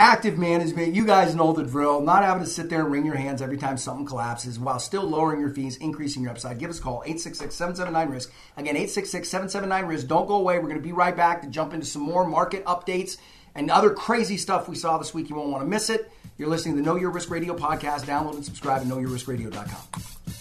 [0.00, 2.00] active management, you guys know the drill.
[2.00, 5.02] Not having to sit there and wring your hands every time something collapses while still
[5.02, 6.58] lowering your fees, increasing your upside.
[6.58, 8.32] Give us a call, 866-779-RISK.
[8.56, 10.06] Again, 866-779-RISK.
[10.06, 10.56] Don't go away.
[10.56, 13.18] We're going to be right back to jump into some more market updates
[13.54, 15.28] and other crazy stuff we saw this week.
[15.28, 16.10] You won't want to miss it.
[16.38, 18.06] You're listening to the Know Your Risk Radio podcast.
[18.06, 20.39] Download and subscribe at knowyourriskradio.com.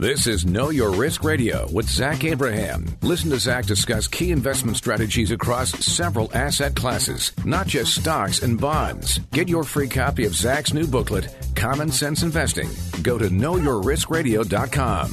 [0.00, 2.86] This is Know Your Risk Radio with Zach Abraham.
[3.02, 8.58] Listen to Zach discuss key investment strategies across several asset classes, not just stocks and
[8.58, 9.18] bonds.
[9.30, 12.70] Get your free copy of Zach's new booklet, Common Sense Investing.
[13.02, 15.10] Go to knowyourriskradio.com.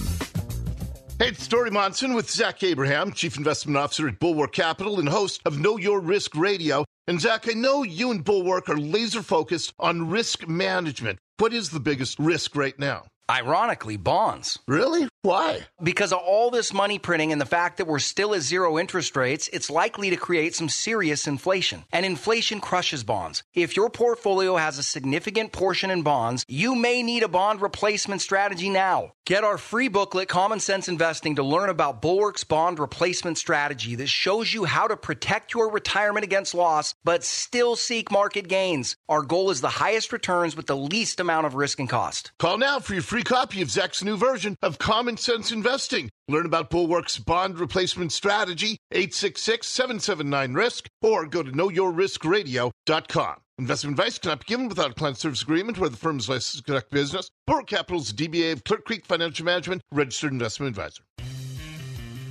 [1.19, 5.41] Hey, it's Dori Monson with Zach Abraham, Chief Investment Officer at Bulwark Capital and host
[5.45, 6.85] of Know Your Risk Radio.
[7.09, 11.19] And Zach, I know you and Bulwark are laser focused on risk management.
[11.39, 13.03] What is the biggest risk right now?
[13.29, 14.57] Ironically, bonds.
[14.69, 15.09] Really?
[15.21, 15.67] Why?
[15.83, 19.17] Because of all this money printing and the fact that we're still at zero interest
[19.17, 21.83] rates, it's likely to create some serious inflation.
[21.91, 23.43] And inflation crushes bonds.
[23.53, 28.21] If your portfolio has a significant portion in bonds, you may need a bond replacement
[28.21, 29.11] strategy now.
[29.25, 34.07] Get our free booklet, Common Sense Investing, to learn about Bulwark's bond replacement strategy that
[34.07, 38.95] shows you how to protect your retirement against loss, but still seek market gains.
[39.09, 42.31] Our goal is the highest returns with the least amount of risk and cost.
[42.39, 46.11] Call now for your free free copy of Zach's new version of Common Sense Investing.
[46.27, 53.35] Learn about Bulwark's bond replacement strategy, 866-779-RISK, or go to knowyourriskradio.com.
[53.57, 56.57] Investment advice cannot be given without a client service agreement where the firm is licensed
[56.57, 57.31] to conduct business.
[57.47, 61.01] Bulwark Capital's DBA of Clear Creek Financial Management, registered investment advisor.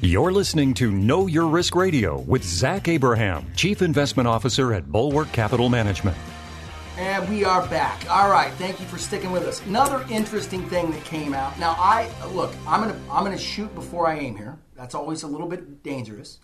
[0.03, 5.33] You're listening to Know Your Risk Radio with Zach Abraham, Chief Investment Officer at Bulwark
[5.33, 6.16] Capital Management.
[6.99, 8.11] And we are back.
[8.11, 9.61] All right, thank you for sticking with us.
[9.67, 11.59] Another interesting thing that came out.
[11.59, 14.59] Now, I look, I'm gonna I'm gonna shoot before I aim here.
[14.75, 16.39] That's always a little bit dangerous.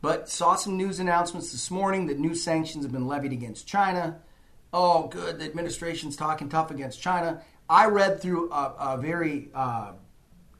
[0.00, 4.20] But saw some news announcements this morning that new sanctions have been levied against China.
[4.72, 7.42] Oh, good, the administration's talking tough against China.
[7.68, 9.94] I read through a, a very uh,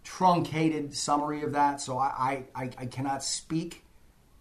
[0.02, 3.84] truncated summary of that, so I, I, I cannot speak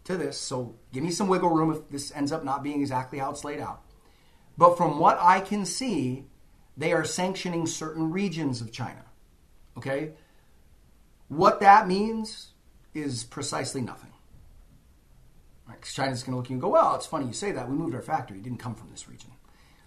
[0.05, 0.39] to this.
[0.39, 3.43] So give me some wiggle room if this ends up not being exactly how it's
[3.43, 3.83] laid out.
[4.57, 6.25] But from what I can see,
[6.75, 9.03] they are sanctioning certain regions of China.
[9.77, 10.11] Okay?
[11.27, 12.53] What that means
[12.93, 14.11] is precisely nothing.
[15.67, 15.81] Right?
[15.81, 17.69] China's going to look at you and go, well, it's funny you say that.
[17.69, 18.37] We moved our factory.
[18.37, 19.31] It didn't come from this region.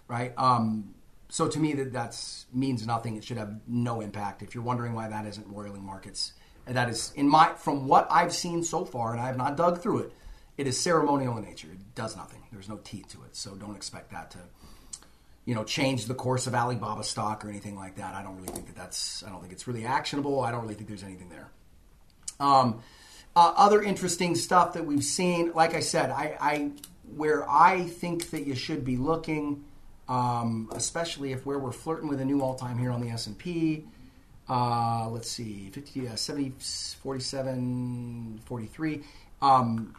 [0.07, 0.33] Right?
[0.37, 0.93] Um,
[1.31, 3.15] so to me, that that's means nothing.
[3.15, 4.41] It should have no impact.
[4.41, 6.33] If you're wondering why that isn't roiling markets,
[6.65, 9.81] that is in my from what I've seen so far, and I have not dug
[9.81, 10.13] through it.
[10.57, 11.69] It is ceremonial in nature.
[11.71, 12.43] It does nothing.
[12.51, 13.35] There's no teeth to it.
[13.37, 14.39] So don't expect that to,
[15.45, 18.13] you know, change the course of Alibaba stock or anything like that.
[18.13, 19.23] I don't really think that that's.
[19.23, 20.41] I don't think it's really actionable.
[20.41, 21.49] I don't really think there's anything there.
[22.39, 22.81] Um,
[23.35, 26.71] uh, other interesting stuff that we've seen, like I said, I, I
[27.15, 29.63] where I think that you should be looking
[30.11, 33.85] um, especially if where we're flirting with a new all-time here on the S&P.
[34.49, 36.53] Uh, let's see, 50, uh, 70,
[37.01, 39.03] 47, 43.
[39.41, 39.95] Um,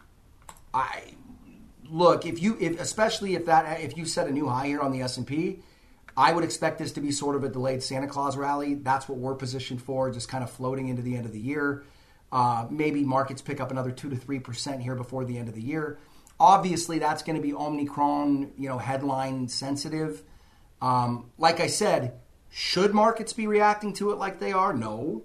[0.71, 1.01] I
[1.89, 4.91] look if you, if especially if that, if you set a new high here on
[4.91, 5.59] the S&P,
[6.15, 8.75] I would expect this to be sort of a delayed Santa Claus rally.
[8.75, 11.83] That's what we're positioned for, just kind of floating into the end of the year.
[12.31, 15.55] Uh, maybe markets pick up another two to three percent here before the end of
[15.55, 15.99] the year.
[16.39, 20.23] Obviously, that's going to be Omicron, you know, headline sensitive.
[20.81, 22.19] Um, like I said,
[22.49, 24.73] should markets be reacting to it like they are?
[24.73, 25.23] No.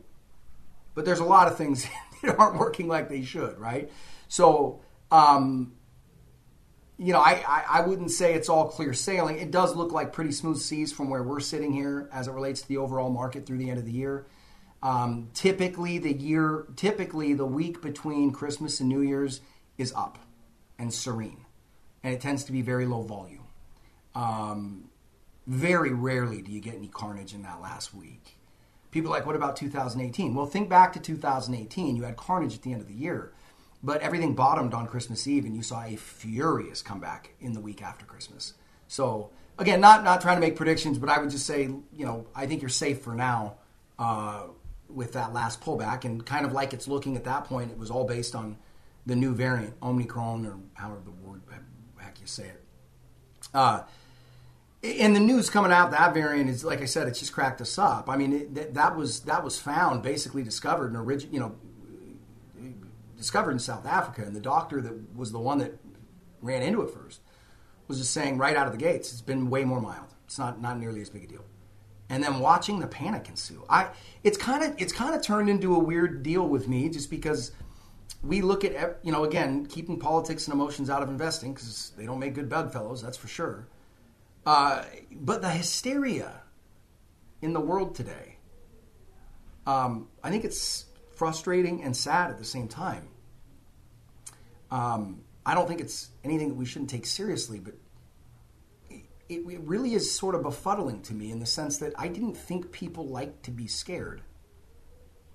[0.94, 1.86] But there's a lot of things
[2.22, 3.90] that aren't working like they should, right?
[4.28, 5.72] So, um,
[6.98, 9.38] you know, I, I, I, wouldn't say it's all clear sailing.
[9.38, 12.62] It does look like pretty smooth seas from where we're sitting here as it relates
[12.62, 14.26] to the overall market through the end of the year.
[14.82, 19.40] Um, typically, the year, typically the week between Christmas and New Year's
[19.76, 20.18] is up
[20.76, 21.44] and serene,
[22.02, 23.44] and it tends to be very low volume.
[24.14, 24.90] Um,
[25.46, 28.36] very rarely do you get any carnage in that last week.
[28.90, 30.34] People like, what about 2018?
[30.34, 31.96] Well, think back to 2018.
[31.96, 33.32] You had carnage at the end of the year,
[33.82, 37.82] but everything bottomed on Christmas Eve, and you saw a furious comeback in the week
[37.82, 38.54] after Christmas.
[38.88, 42.26] So, again, not not trying to make predictions, but I would just say, you know,
[42.34, 43.56] I think you're safe for now
[43.98, 44.44] uh,
[44.88, 47.90] with that last pullback, and kind of like it's looking at that point, it was
[47.90, 48.56] all based on
[49.06, 51.42] the new variant, Omicron, or however the word
[51.98, 52.64] heck you say it.
[53.54, 53.82] Uh,
[54.82, 57.78] and the news coming out that variant is like I said, it's just cracked us
[57.78, 58.08] up.
[58.08, 61.56] I mean, it, that, that, was that was found basically discovered and origin, you know,
[63.18, 65.78] discovered in South Africa, and the doctor that was the one that
[66.40, 67.20] ran into it first
[67.88, 70.14] was just saying right out of the gates, it's been way more mild.
[70.26, 71.44] It's not not nearly as big a deal.
[72.10, 73.90] And then watching the panic ensue, I
[74.22, 77.52] it's kind of it's kind of turned into a weird deal with me just because
[78.22, 82.06] we look at you know again keeping politics and emotions out of investing because they
[82.06, 83.68] don't make good bedfellows, that's for sure.
[84.46, 86.42] Uh, but the hysteria
[87.42, 88.36] in the world today,
[89.66, 90.86] um, I think it's
[91.18, 93.08] frustrating and sad at the same time.
[94.70, 97.74] Um, I don't think it's anything that we shouldn't take seriously, but
[98.90, 102.36] it, it, really is sort of befuddling to me in the sense that I didn't
[102.36, 104.22] think people like to be scared.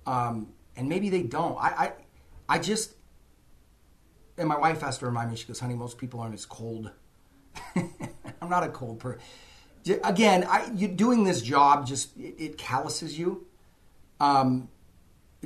[0.06, 1.56] Um, and maybe they don't.
[1.60, 1.92] I, I
[2.48, 2.92] I just,
[4.36, 6.90] and my wife has to remind me, she goes, honey, most people aren't as cold.
[7.76, 9.20] I'm not a cold person.
[10.02, 13.46] Again, I, you, doing this job just, it, it calluses you.
[14.20, 14.68] Um,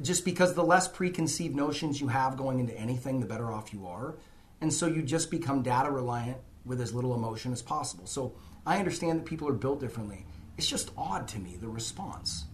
[0.02, 3.86] just because the less preconceived notions you have going into anything, the better off you
[3.86, 4.16] are.
[4.60, 8.06] And so you just become data reliant with as little emotion as possible.
[8.06, 8.34] So
[8.66, 10.26] I understand that people are built differently.
[10.56, 12.44] It's just odd to me, the response.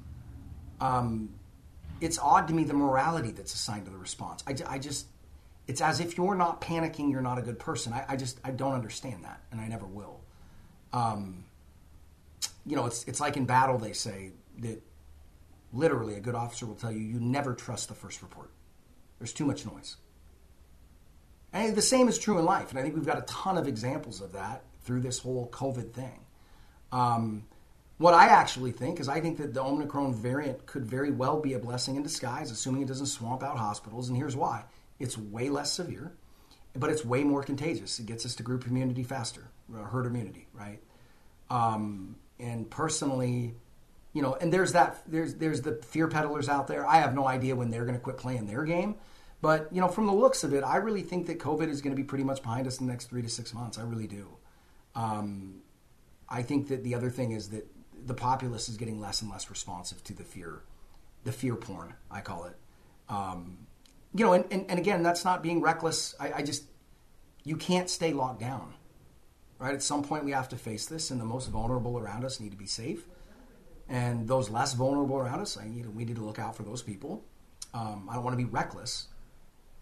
[0.80, 1.30] Um,
[2.00, 4.44] it's odd to me the morality that's assigned to the response.
[4.46, 5.06] I, I just,
[5.66, 7.92] it's as if you're not panicking, you're not a good person.
[7.92, 10.20] I, I just, I don't understand that, and I never will.
[10.92, 11.44] Um,
[12.66, 14.82] you know, it's it's like in battle they say that
[15.74, 18.50] literally a good officer will tell you you never trust the first report.
[19.18, 19.96] There's too much noise.
[21.52, 23.68] And the same is true in life, and I think we've got a ton of
[23.68, 26.26] examples of that through this whole COVID thing.
[26.90, 27.44] Um,
[27.98, 31.52] what I actually think is I think that the Omicron variant could very well be
[31.52, 34.08] a blessing in disguise, assuming it doesn't swamp out hospitals.
[34.08, 34.64] And here's why
[34.98, 36.12] it's way less severe,
[36.74, 37.98] but it's way more contagious.
[38.00, 40.80] It gets us to group immunity faster, uh, herd immunity, right?
[41.50, 43.54] Um, and personally,
[44.14, 46.86] you know, and there's that there's there's the fear peddlers out there.
[46.86, 48.94] I have no idea when they're going to quit playing their game,
[49.42, 51.94] but you know, from the looks of it, I really think that COVID is going
[51.94, 53.76] to be pretty much behind us in the next three to six months.
[53.76, 54.28] I really do.
[54.94, 55.62] Um,
[56.28, 57.66] I think that the other thing is that
[58.06, 60.62] the populace is getting less and less responsive to the fear,
[61.24, 62.56] the fear porn, I call it.
[63.08, 63.66] Um,
[64.14, 66.14] you know, and, and, and, again, that's not being reckless.
[66.20, 66.64] I, I just,
[67.42, 68.74] you can't stay locked down,
[69.58, 69.74] right?
[69.74, 72.52] At some point, we have to face this, and the most vulnerable around us need
[72.52, 73.06] to be safe.
[73.88, 76.82] And those less vulnerable around us, I need, we need to look out for those
[76.82, 77.22] people.
[77.74, 79.08] Um, I don't want to be reckless,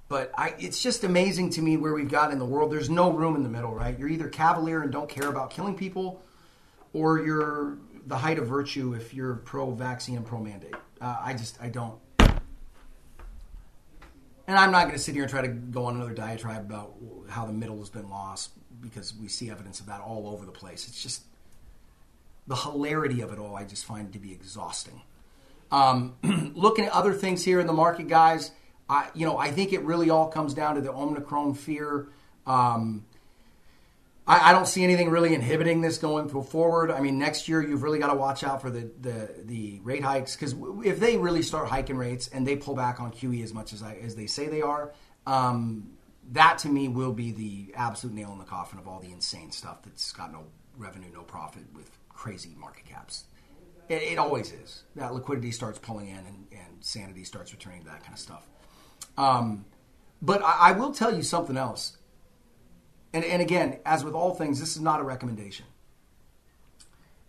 [0.09, 2.73] but I, it's just amazing to me where we've got in the world.
[2.73, 3.97] There's no room in the middle, right?
[3.99, 6.23] You're either cavalier and don't care about killing people,
[6.93, 10.75] or you're the height of virtue if you're pro-vaccine and pro-mandate.
[11.01, 11.99] Uh, I just I don't.
[14.49, 16.95] And I'm not going to sit here and try to go on another diatribe about
[17.29, 20.53] how the middle has been lost because we see evidence of that all over the
[20.53, 20.88] place.
[20.88, 21.23] It's just
[22.47, 23.57] the hilarity of it all.
[23.57, 25.03] I just find to be exhausting.
[25.71, 26.17] Um,
[26.55, 28.51] looking at other things here in the market, guys.
[28.89, 32.09] I, you know, I think it really all comes down to the Omicron fear.
[32.47, 33.07] Um,
[34.27, 36.91] I, I, don't see anything really inhibiting this going forward.
[36.91, 40.03] I mean, next year you've really got to watch out for the the, the rate
[40.03, 43.55] hikes because if they really start hiking rates and they pull back on QE as
[43.55, 44.93] much as I, as they say they are,
[45.27, 45.93] um,
[46.33, 49.51] that to me will be the absolute nail in the coffin of all the insane
[49.53, 50.45] stuff that's got no
[50.77, 53.25] revenue, no profit with crazy market caps.
[53.88, 54.85] It, it always is.
[54.96, 58.44] That liquidity starts pulling in and, and, sanity starts returning to that kind of stuff.
[59.16, 59.64] Um,
[60.20, 61.96] but I, I will tell you something else
[63.12, 65.66] and, and again, as with all things, this is not a recommendation.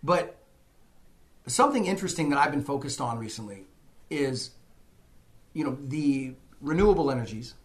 [0.01, 0.37] But
[1.47, 3.65] something interesting that I've been focused on recently
[4.09, 4.51] is,
[5.53, 7.55] you know, the renewable energies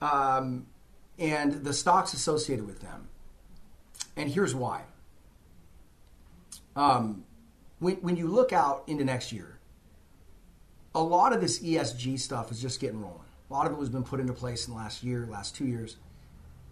[0.00, 0.66] um,
[1.18, 3.08] and the stocks associated with them.
[4.16, 4.84] And here's why.
[6.76, 7.24] Um,
[7.78, 9.58] when, when you look out into next year,
[10.94, 13.20] a lot of this ESG stuff is just getting rolling.
[13.50, 15.64] A lot of it has been put into place in the last year, last two
[15.64, 15.96] years.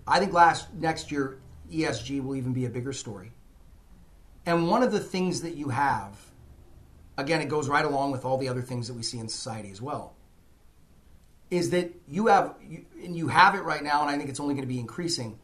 [0.06, 1.38] I think last next year
[1.70, 3.32] ESG will even be a bigger story.
[4.44, 6.16] And one of the things that you have,
[7.18, 9.70] again, it goes right along with all the other things that we see in society
[9.70, 10.14] as well,
[11.50, 12.54] is that you have,
[13.02, 15.38] and you have it right now, and I think it's only going to be increasing.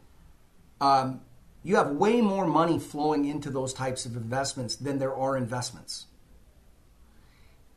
[0.79, 1.21] Um,
[1.63, 6.07] you have way more money flowing into those types of investments than there are investments.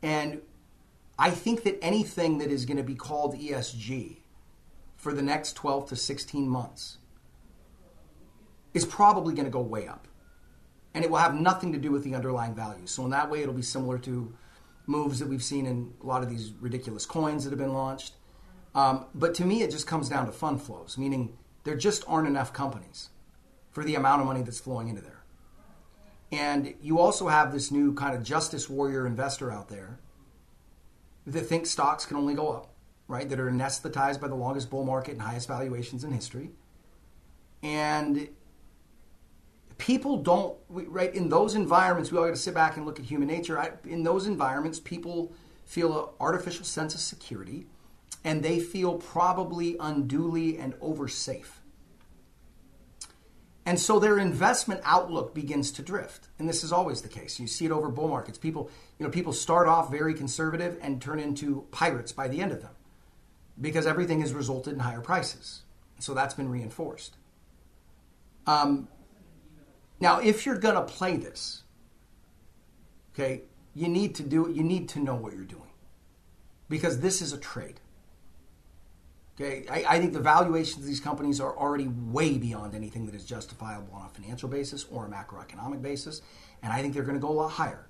[0.03, 0.41] And
[1.17, 4.17] I think that anything that is going to be called ESG
[4.97, 6.97] for the next 12 to 16 months
[8.73, 10.07] is probably going to go way up.
[10.93, 12.87] And it will have nothing to do with the underlying value.
[12.87, 14.35] So, in that way, it'll be similar to
[14.85, 18.13] moves that we've seen in a lot of these ridiculous coins that have been launched.
[18.73, 22.27] Um, but to me, it just comes down to fund flows, meaning there just aren't
[22.27, 23.09] enough companies
[23.77, 25.23] for the amount of money that's flowing into there.
[26.31, 29.99] And you also have this new kind of justice warrior investor out there
[31.27, 32.73] that thinks stocks can only go up
[33.07, 36.49] right, that are anesthetized by the longest bull market and highest valuations in history.
[37.61, 38.29] And
[39.77, 43.05] people don't, right, in those environments, we all got to sit back and look at
[43.05, 43.59] human nature.
[43.59, 45.31] I, in those environments, people
[45.65, 47.67] feel an artificial sense of security
[48.23, 51.56] and they feel probably unduly and oversafe.
[53.67, 56.29] And so their investment outlook begins to drift.
[56.39, 57.37] And this is always the case.
[57.37, 58.37] You see it over bull markets.
[58.37, 62.53] People, you know, people start off very conservative and turn into pirates by the end
[62.53, 62.71] of them
[63.59, 65.63] because everything has resulted in higher prices.
[65.99, 67.17] So that's been reinforced.
[68.45, 68.87] Um,
[69.99, 71.63] now, if you're going to play this,
[73.13, 73.41] okay,
[73.75, 74.55] you need to do it.
[74.55, 75.71] You need to know what you're doing
[76.69, 77.81] because this is a trade.
[79.39, 83.13] Okay, I, I, think the valuations of these companies are already way beyond anything that
[83.13, 86.23] is justifiable on a financial basis or a macroeconomic basis,
[86.63, 87.87] and I think they're going to go a lot higher.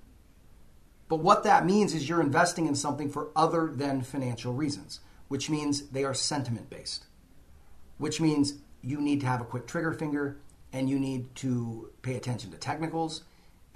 [1.07, 5.49] But what that means is you're investing in something for other than financial reasons which
[5.49, 7.05] means they are sentiment based,
[7.97, 10.37] which means you need to have a quick trigger finger
[10.73, 13.23] and you need to pay attention to technicals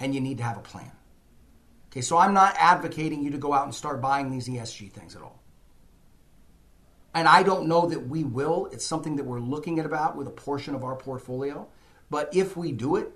[0.00, 0.90] and you need to have a plan.
[1.90, 5.14] Okay, so I'm not advocating you to go out and start buying these ESG things
[5.14, 5.41] at all.
[7.14, 8.68] And I don't know that we will.
[8.72, 11.68] It's something that we're looking at about with a portion of our portfolio.
[12.10, 13.12] But if we do it,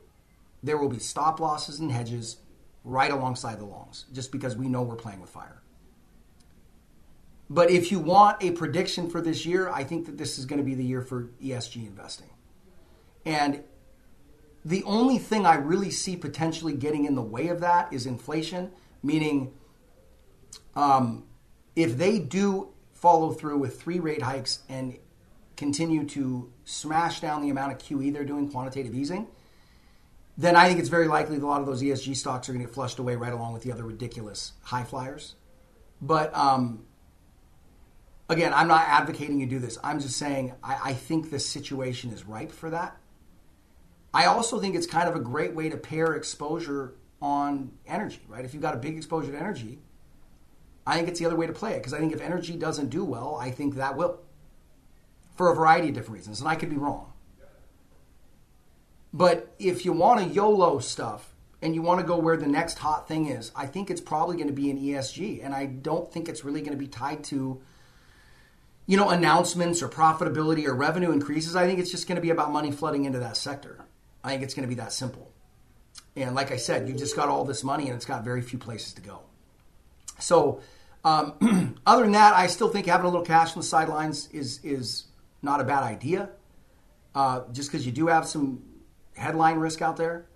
[0.63, 2.39] there will be stop losses and hedges
[2.85, 5.63] right alongside the longs, just because we know we're playing with fire.
[7.49, 10.59] But if you want a prediction for this year, I think that this is going
[10.59, 12.31] to be the year for ESG investing.
[13.25, 13.63] And
[14.67, 18.73] The only thing I really see potentially getting in the way of that is inflation,
[19.01, 19.53] meaning
[20.75, 21.23] um,
[21.77, 22.71] if they do
[23.07, 24.99] follow through with three rate hikes and
[25.57, 29.29] continue to smash down the amount of QE they're doing, quantitative easing,
[30.37, 32.63] then I think it's very likely that a lot of those ESG stocks are going
[32.63, 35.37] to get flushed away right along with the other ridiculous high flyers.
[36.03, 36.85] But um,
[38.29, 39.79] again, I'm not advocating you do this.
[39.85, 42.97] I'm just saying I, I think the situation is ripe for that.
[44.13, 48.45] I also think it's kind of a great way to pair exposure on energy, right?
[48.45, 49.79] If you've got a big exposure to energy,
[50.87, 52.91] I think it's the other way to play it because I think if energy doesn't
[52.91, 54.21] do well, I think that will
[55.37, 57.13] for a variety of different reasons, and I could be wrong.
[59.13, 62.79] But if you want to YOLO stuff and you want to go where the next
[62.79, 66.11] hot thing is, I think it's probably going to be an ESG, and I don't
[66.13, 67.61] think it's really going to be tied to
[68.87, 71.57] you know announcements or profitability or revenue increases.
[71.57, 73.85] I think it's just going to be about money flooding into that sector.
[74.23, 75.31] I think it's going to be that simple.
[76.17, 78.59] And like I said, you've just got all this money and it's got very few
[78.59, 79.21] places to go.
[80.19, 80.61] So,
[81.07, 84.61] um, other than that, I still think having a little cash on the sidelines is
[84.65, 85.05] is
[85.41, 86.31] not a bad idea.
[87.15, 88.63] Uh, just because you do have some
[89.15, 90.27] headline risk out there.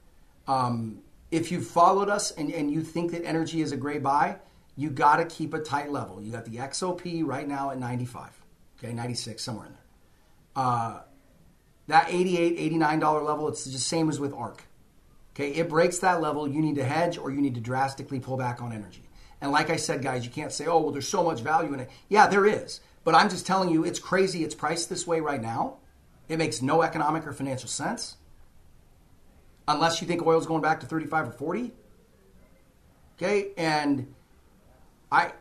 [0.47, 4.37] Um, if you've followed us and, and you think that energy is a great buy,
[4.77, 6.23] you got to keep a tight level.
[6.23, 8.31] You got the XOP right now at 95,
[8.79, 9.83] okay, 96, somewhere in there.
[10.57, 11.01] Uh,
[11.89, 14.65] that 88 $89 level, it's the same as with ARK.
[15.35, 18.37] Okay, it breaks that level, you need to hedge or you need to drastically pull
[18.37, 19.03] back on energy.
[19.41, 21.81] And like I said, guys, you can't say, oh, well, there's so much value in
[21.81, 21.91] it.
[22.09, 22.81] Yeah, there is.
[23.05, 24.45] But I'm just telling you, it's crazy.
[24.45, 25.79] It's priced this way right now.
[26.29, 28.17] It makes no economic or financial sense.
[29.67, 31.73] Unless you think oil's going back to 35 or 40.
[33.17, 34.15] Okay, and
[35.11, 35.33] I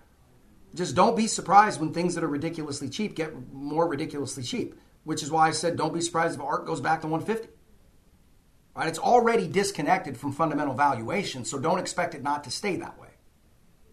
[0.75, 5.23] just don't be surprised when things that are ridiculously cheap get more ridiculously cheap which
[5.23, 7.51] is why I said don't be surprised if ARK goes back to 150.
[8.75, 8.87] Right?
[8.87, 13.08] It's already disconnected from fundamental valuation, so don't expect it not to stay that way.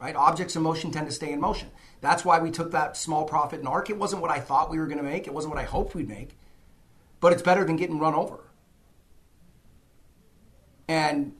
[0.00, 0.14] Right?
[0.14, 1.70] Objects in motion tend to stay in motion.
[2.00, 3.88] That's why we took that small profit in ARK.
[3.88, 5.26] It wasn't what I thought we were going to make.
[5.26, 6.36] It wasn't what I hoped we'd make.
[7.20, 8.40] But it's better than getting run over.
[10.86, 11.34] And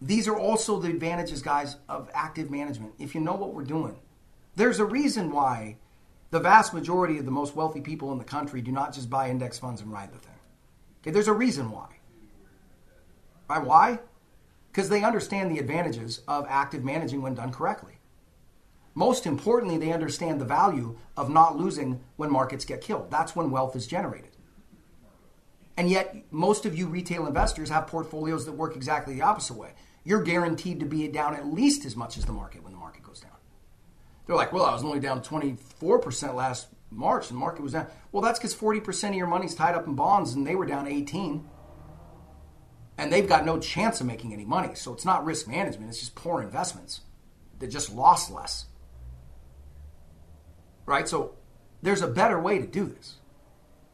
[0.00, 2.94] these are also the advantages, guys, of active management.
[2.98, 3.98] If you know what we're doing,
[4.56, 5.78] there's a reason why
[6.30, 9.30] the vast majority of the most wealthy people in the country do not just buy
[9.30, 10.34] index funds and ride the thing.
[11.00, 11.88] Okay, there's a reason why.
[13.48, 13.64] Right?
[13.64, 14.00] Why?
[14.72, 17.98] Because they understand the advantages of active managing when done correctly.
[18.94, 23.10] Most importantly, they understand the value of not losing when markets get killed.
[23.10, 24.30] That's when wealth is generated.
[25.76, 29.72] And yet, most of you retail investors have portfolios that work exactly the opposite way.
[30.04, 33.02] You're guaranteed to be down at least as much as the market when the market
[33.02, 33.32] goes down.
[34.26, 37.86] They're like, well, I was only down 24% last March and the market was down.
[38.10, 40.86] Well, that's because 40% of your money's tied up in bonds and they were down
[40.86, 41.48] 18.
[42.98, 44.74] And they've got no chance of making any money.
[44.74, 47.00] So it's not risk management, it's just poor investments
[47.58, 48.66] that just lost less.
[50.84, 51.08] Right?
[51.08, 51.34] So
[51.80, 53.16] there's a better way to do this.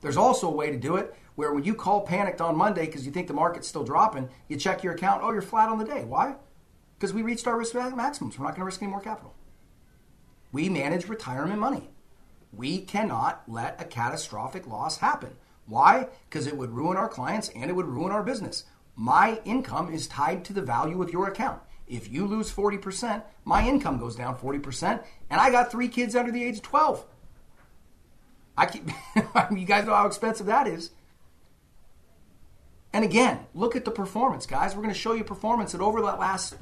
[0.00, 3.06] There's also a way to do it where when you call panicked on Monday because
[3.06, 5.84] you think the market's still dropping, you check your account, oh, you're flat on the
[5.84, 6.04] day.
[6.04, 6.34] Why?
[6.98, 8.38] Because we reached our risk maximums.
[8.38, 9.34] We're not going to risk any more capital.
[10.50, 11.90] We manage retirement money.
[12.52, 15.36] We cannot let a catastrophic loss happen.
[15.66, 16.08] Why?
[16.28, 18.64] Because it would ruin our clients and it would ruin our business.
[19.00, 21.62] My income is tied to the value of your account.
[21.86, 26.32] If you lose 40%, my income goes down 40%, and I got three kids under
[26.32, 27.04] the age of 12.
[28.56, 28.88] I keep,
[29.56, 30.90] you guys know how expensive that is.
[32.92, 34.74] And again, look at the performance, guys.
[34.74, 36.56] We're going to show you performance that over that last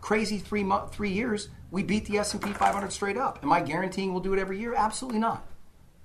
[0.00, 3.40] crazy three mo- three years, we beat the S&P 500 straight up.
[3.42, 4.74] Am I guaranteeing we'll do it every year?
[4.74, 5.46] Absolutely not.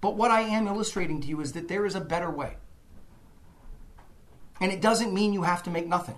[0.01, 2.57] But what I am illustrating to you is that there is a better way.
[4.61, 6.15] And it doesn't mean you have to make nothing.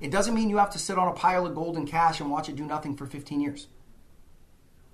[0.00, 2.30] It doesn't mean you have to sit on a pile of gold and cash and
[2.30, 3.66] watch it do nothing for 15 years.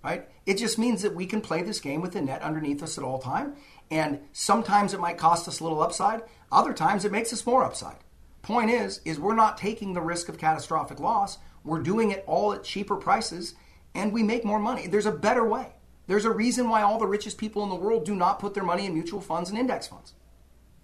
[0.02, 0.26] Right?
[0.46, 3.04] It just means that we can play this game with the net underneath us at
[3.04, 3.54] all time.
[3.90, 6.22] And sometimes it might cost us a little upside.
[6.50, 7.98] Other times it makes us more upside.
[8.40, 11.36] Point is, is we're not taking the risk of catastrophic loss.
[11.64, 13.54] We're doing it all at cheaper prices
[13.94, 14.86] and we make more money.
[14.86, 15.74] There's a better way.
[16.06, 18.64] There's a reason why all the richest people in the world do not put their
[18.64, 20.14] money in mutual funds and index funds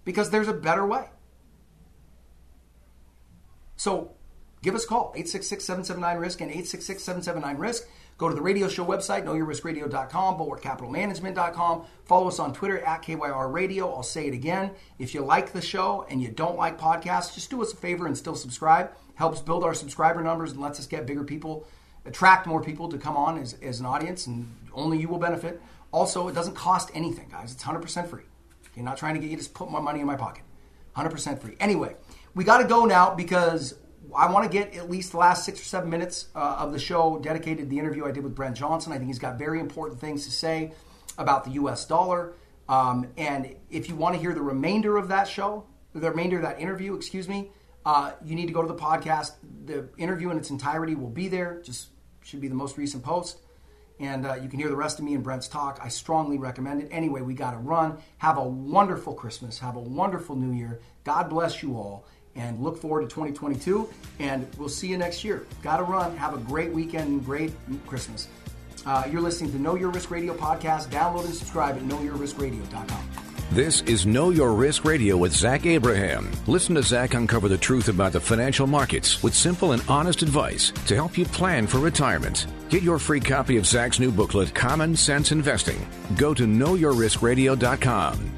[0.05, 1.09] because there's a better way.
[3.77, 4.11] So
[4.61, 7.87] give us a call 866 779 risk and 866 779 risk.
[8.17, 11.85] Go to the radio show website, knowyourriskradio.com, bulwarkcapitalmanagement.com.
[12.05, 13.93] Follow us on Twitter at KYR Radio.
[13.93, 14.71] I'll say it again.
[14.97, 18.07] If you like the show and you don't like podcasts, just do us a favor
[18.07, 18.91] and still subscribe.
[19.13, 21.67] Helps build our subscriber numbers and lets us get bigger people
[22.07, 25.61] attract more people to come on as, as an audience, and only you will benefit.
[25.91, 27.53] Also, it doesn't cost anything, guys.
[27.53, 28.23] It's 100% free.
[28.75, 30.43] You're not trying to get you to put more money in my pocket.
[30.97, 31.55] 100% free.
[31.59, 31.95] Anyway,
[32.33, 33.75] we got to go now because
[34.15, 36.79] I want to get at least the last six or seven minutes uh, of the
[36.79, 38.91] show dedicated to the interview I did with Brent Johnson.
[38.91, 40.73] I think he's got very important things to say
[41.17, 41.85] about the U.S.
[41.85, 42.33] dollar.
[42.67, 46.43] Um, and if you want to hear the remainder of that show, the remainder of
[46.43, 47.51] that interview, excuse me,
[47.85, 49.33] uh, you need to go to the podcast.
[49.65, 51.61] The interview in its entirety will be there.
[51.63, 51.89] Just
[52.23, 53.39] should be the most recent post.
[53.99, 55.79] And uh, you can hear the rest of me and Brent's talk.
[55.81, 56.89] I strongly recommend it.
[56.91, 57.97] Anyway, we got to run.
[58.17, 59.57] Have a wonderful Christmas.
[59.59, 60.79] Have a wonderful New Year.
[61.03, 62.05] God bless you all.
[62.35, 63.89] And look forward to 2022.
[64.19, 65.47] And we'll see you next year.
[65.63, 66.15] Got to run.
[66.17, 67.51] Have a great weekend and great
[67.87, 68.27] Christmas.
[68.85, 70.87] Uh, you're listening to Know Your Risk Radio podcast.
[70.89, 73.26] Download and subscribe at knowyourriskradio.com.
[73.51, 76.29] This is Know Your Risk Radio with Zach Abraham.
[76.47, 80.71] Listen to Zach uncover the truth about the financial markets with simple and honest advice
[80.85, 82.45] to help you plan for retirement.
[82.67, 85.87] Get your free copy of Zach's new booklet, Common Sense Investing.
[86.17, 88.31] Go to knowyourriskradio.com.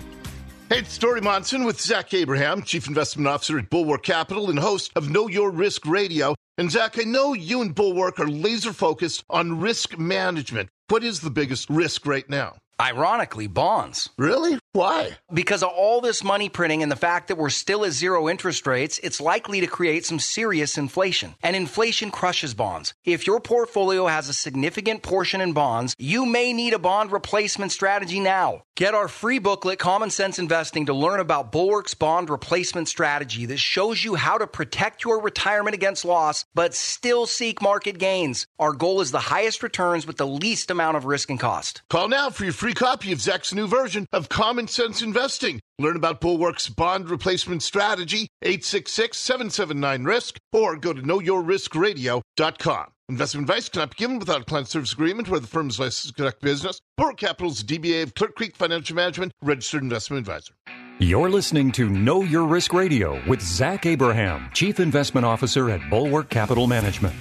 [0.70, 4.92] Hey, it's Dori Monson with Zach Abraham, Chief Investment Officer at Bulwark Capital and host
[4.96, 6.36] of Know Your Risk Radio.
[6.60, 10.70] And Zach, I know you and Bulwark are laser focused on risk management.
[10.88, 12.58] What is the biggest risk right now?
[12.82, 14.10] Ironically, bonds.
[14.18, 14.58] Really?
[14.72, 15.18] Why?
[15.34, 18.66] Because of all this money printing and the fact that we're still at zero interest
[18.66, 21.36] rates, it's likely to create some serious inflation.
[21.42, 22.94] And inflation crushes bonds.
[23.04, 27.74] If your portfolio has a significant portion in bonds, you may need a bond replacement
[27.74, 28.64] strategy now.
[28.78, 33.58] Get our free booklet, Common Sense Investing, to learn about Bulwark's bond replacement strategy that
[33.60, 38.48] shows you how to protect your retirement against loss, but still seek market gains.
[38.58, 41.82] Our goal is the highest returns with the least amount of risk and cost.
[41.90, 45.62] Call now for your free copy of Zach's new version of Common Sense Investing.
[45.78, 52.86] Learn about Bulwark's bond replacement strategy, 866-779-RISK, or go to knowyourriskradio.com.
[53.10, 56.10] Investment advice cannot be given without a client service agreement where the firm is licensed
[56.10, 56.80] to conduct business.
[56.98, 60.54] Bulwark Capital's DBA of Clear Creek Financial Management, registered investment advisor.
[61.00, 66.30] You're listening to Know Your Risk Radio with Zach Abraham, Chief Investment Officer at Bulwark
[66.30, 67.16] Capital Management.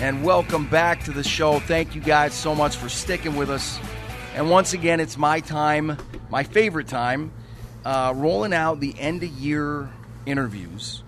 [0.00, 1.58] And welcome back to the show.
[1.60, 3.78] Thank you guys so much for sticking with us.
[4.34, 5.98] And once again, it's my time,
[6.30, 7.30] my favorite time,
[7.84, 9.90] uh, rolling out the end of year
[10.24, 11.02] interviews.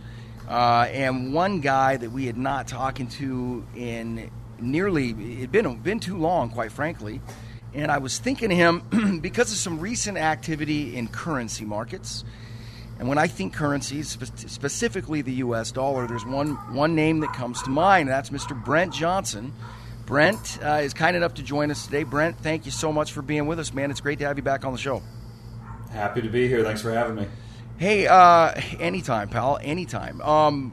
[0.47, 4.31] Uh, and one guy that we had not talking to in
[4.61, 7.23] nearly it'd been been too long, quite frankly.
[7.73, 12.25] And I was thinking of him because of some recent activity in currency markets.
[13.03, 15.73] And when I think currencies, spe- specifically the U.S.
[15.73, 18.09] dollar, there's one one name that comes to mind.
[18.09, 18.55] And that's Mr.
[18.65, 19.53] Brent Johnson.
[20.07, 22.05] Brent uh, is kind enough to join us today.
[22.05, 23.91] Brent, thank you so much for being with us, man.
[23.91, 25.03] It's great to have you back on the show.
[25.91, 26.63] Happy to be here.
[26.63, 27.27] Thanks for having me.
[27.77, 29.59] Hey, uh, anytime, pal.
[29.61, 30.21] Anytime.
[30.21, 30.73] Um,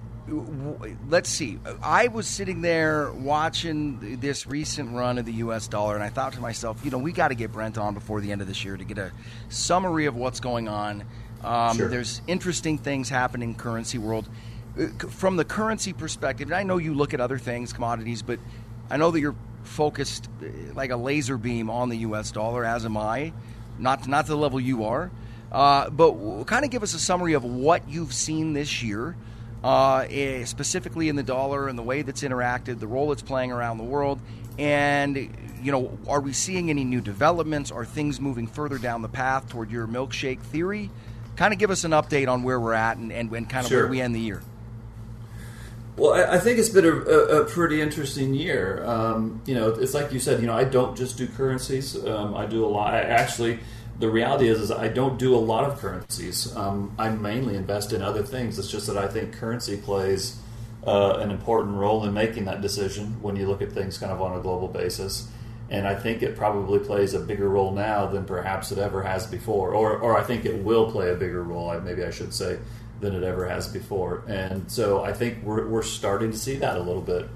[1.08, 1.58] let's see.
[1.82, 5.68] I was sitting there watching this recent run of the U.S.
[5.68, 8.22] dollar, and I thought to myself, you know, we got to get Brent on before
[8.22, 9.12] the end of this year to get a
[9.50, 11.06] summary of what's going on.
[11.44, 11.88] Um, Sure.
[11.88, 14.28] There's interesting things happening in currency world.
[14.80, 18.40] Uh, From the currency perspective, and I know you look at other things, commodities, but
[18.90, 22.32] I know that you're focused uh, like a laser beam on the U.S.
[22.32, 23.34] dollar, as am I.
[23.78, 25.10] Not not to the level you are,
[25.52, 29.16] uh, but kind of give us a summary of what you've seen this year,
[29.64, 33.52] uh, eh, specifically in the dollar and the way that's interacted, the role it's playing
[33.54, 34.20] around the world,
[34.58, 35.16] and
[35.62, 37.72] you know, are we seeing any new developments?
[37.72, 40.90] Are things moving further down the path toward your milkshake theory?
[41.40, 43.72] Kind of give us an update on where we're at and, and, and kind of
[43.72, 44.42] where we end the year.
[45.96, 48.84] Well, I, I think it's been a, a, a pretty interesting year.
[48.86, 50.42] Um, you know, it's like you said.
[50.42, 51.96] You know, I don't just do currencies.
[52.06, 52.94] Um, I do a lot.
[52.94, 53.60] I actually,
[54.00, 56.54] the reality is, is I don't do a lot of currencies.
[56.58, 58.60] Um, I mainly invest in other things.
[58.60, 60.42] It's just that I think currency plays
[60.86, 64.22] uh, an important role in making that decision when you look at things kind of
[64.22, 65.30] on a global basis.
[65.72, 69.28] And I think it probably plays a bigger role now than perhaps it ever has
[69.28, 71.80] before, or, or I think it will play a bigger role.
[71.80, 72.58] Maybe I should say
[73.00, 74.24] than it ever has before.
[74.28, 77.30] And so I think we're, we're starting to see that a little bit.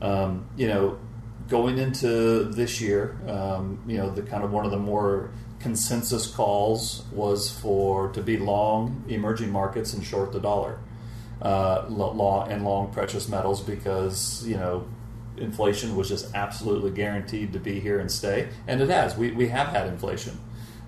[0.00, 0.98] Um, you know,
[1.48, 5.30] going into this year, um, you know, the kind of one of the more
[5.60, 10.78] consensus calls was for to be long emerging markets and short the dollar,
[11.40, 14.86] uh, long and long precious metals because you know
[15.36, 19.16] inflation was just absolutely guaranteed to be here and stay, and it has.
[19.16, 20.38] We we have had inflation.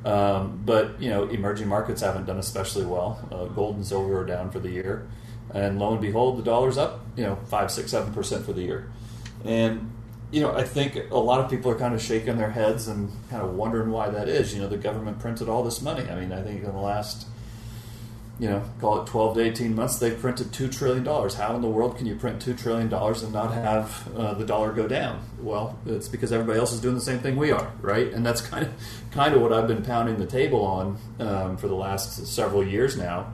[0.05, 3.27] Um, but you know, emerging markets haven't done especially well.
[3.33, 5.07] Uh, gold and silver are down for the year,
[5.53, 7.01] and lo and behold, the dollar's up.
[7.17, 8.91] You know, five, six, seven percent for the year.
[9.45, 9.91] And
[10.31, 13.11] you know, I think a lot of people are kind of shaking their heads and
[13.31, 14.55] kind of wondering why that is.
[14.55, 16.09] You know, the government printed all this money.
[16.11, 17.27] I mean, I think in the last
[18.41, 21.05] you know, call it 12 to 18 months, they've printed $2 trillion.
[21.05, 24.73] How in the world can you print $2 trillion and not have uh, the dollar
[24.73, 25.23] go down?
[25.41, 28.13] Well, it's because everybody else is doing the same thing we are, right?
[28.13, 28.73] And that's kind of,
[29.13, 32.97] kind of what I've been pounding the table on um, for the last several years
[32.97, 33.33] now.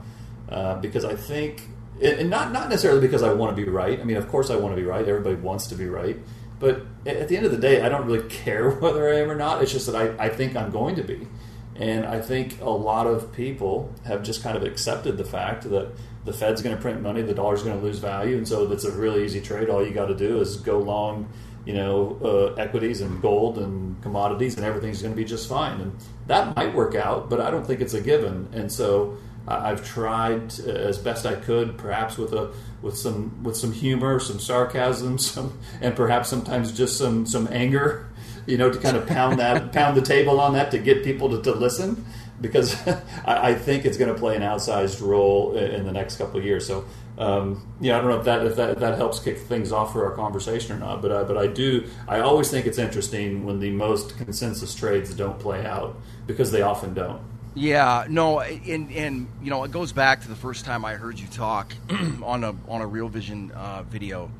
[0.49, 1.67] uh, because I think,
[2.01, 3.99] and not not necessarily because I want to be right.
[3.99, 5.07] I mean, of course, I want to be right.
[5.07, 6.17] Everybody wants to be right,
[6.59, 9.35] but at the end of the day, I don't really care whether I am or
[9.35, 9.61] not.
[9.61, 11.27] It's just that I, I think I'm going to be.
[11.75, 15.91] And I think a lot of people have just kind of accepted the fact that
[16.25, 18.83] the Fed's going to print money, the dollar's going to lose value, and so it's
[18.83, 19.69] a really easy trade.
[19.69, 21.31] All you got to do is go long,
[21.65, 25.81] you know, uh, equities and gold and commodities, and everything's going to be just fine.
[25.81, 25.95] And
[26.27, 28.49] that might work out, but I don't think it's a given.
[28.53, 29.17] And so
[29.47, 34.39] I've tried as best I could, perhaps with a with some with some humor, some
[34.39, 38.10] sarcasm, some and perhaps sometimes just some some anger,
[38.45, 41.29] you know, to kind of pound that pound the table on that to get people
[41.29, 42.05] to, to listen
[42.41, 42.75] because
[43.25, 46.45] I, I, think it's going to play an outsized role in the next couple of
[46.45, 46.65] years.
[46.65, 46.85] So,
[47.17, 49.93] um, yeah, I don't know if that, if that if that helps kick things off
[49.93, 51.87] for our conversation or not, but I, but I do.
[52.07, 56.61] I always think it's interesting when the most consensus trades don't play out because they
[56.61, 57.21] often don't.
[57.53, 61.19] Yeah, no, and and you know it goes back to the first time I heard
[61.19, 61.73] you talk
[62.23, 64.31] on a on a Real Vision uh, video,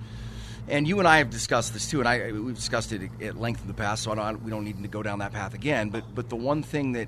[0.68, 3.62] and you and I have discussed this too, and I we've discussed it at length
[3.62, 5.90] in the past, so don't, we don't need to go down that path again.
[5.90, 7.08] But but the one thing that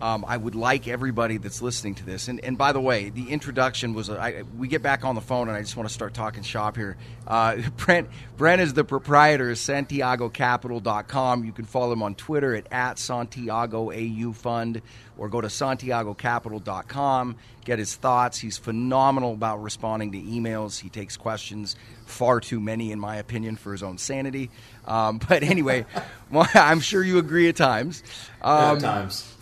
[0.00, 3.30] um, I would like everybody that's listening to this, and, and by the way, the
[3.30, 4.10] introduction was
[4.56, 6.96] we get back on the phone, and I just want to start talking shop here.
[7.26, 11.44] Uh, Brent, Brent is the proprietor of SantiagoCapital.com.
[11.44, 14.82] You can follow him on Twitter at, at Santiago AU Fund
[15.18, 18.38] or go to SantiagoCapital.com, get his thoughts.
[18.38, 20.80] He's phenomenal about responding to emails.
[20.80, 24.50] He takes questions, far too many, in my opinion, for his own sanity.
[24.86, 25.84] Um, but anyway,
[26.30, 28.02] well, I'm sure you agree at times.
[28.40, 29.36] Um, at times.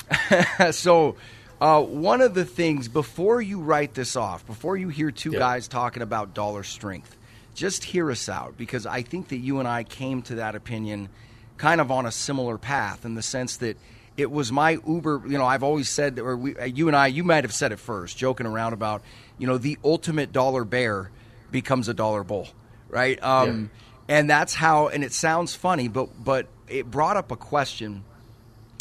[0.77, 1.17] so,
[1.61, 5.39] uh, one of the things before you write this off, before you hear two yep.
[5.39, 7.17] guys talking about dollar strength,
[7.55, 11.09] just hear us out because I think that you and I came to that opinion
[11.57, 13.79] kind of on a similar path in the sense that
[14.17, 15.23] it was my Uber.
[15.27, 17.79] You know, I've always said, or we, you and I, you might have said it
[17.79, 19.03] first, joking around about,
[19.39, 21.11] you know, the ultimate dollar bear
[21.51, 22.49] becomes a dollar bull,
[22.89, 23.23] right?
[23.23, 23.71] Um,
[24.09, 24.17] yeah.
[24.17, 24.89] And that's how.
[24.89, 28.05] And it sounds funny, but but it brought up a question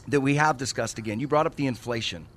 [0.07, 1.19] that we have discussed again.
[1.19, 2.27] You brought up the inflation.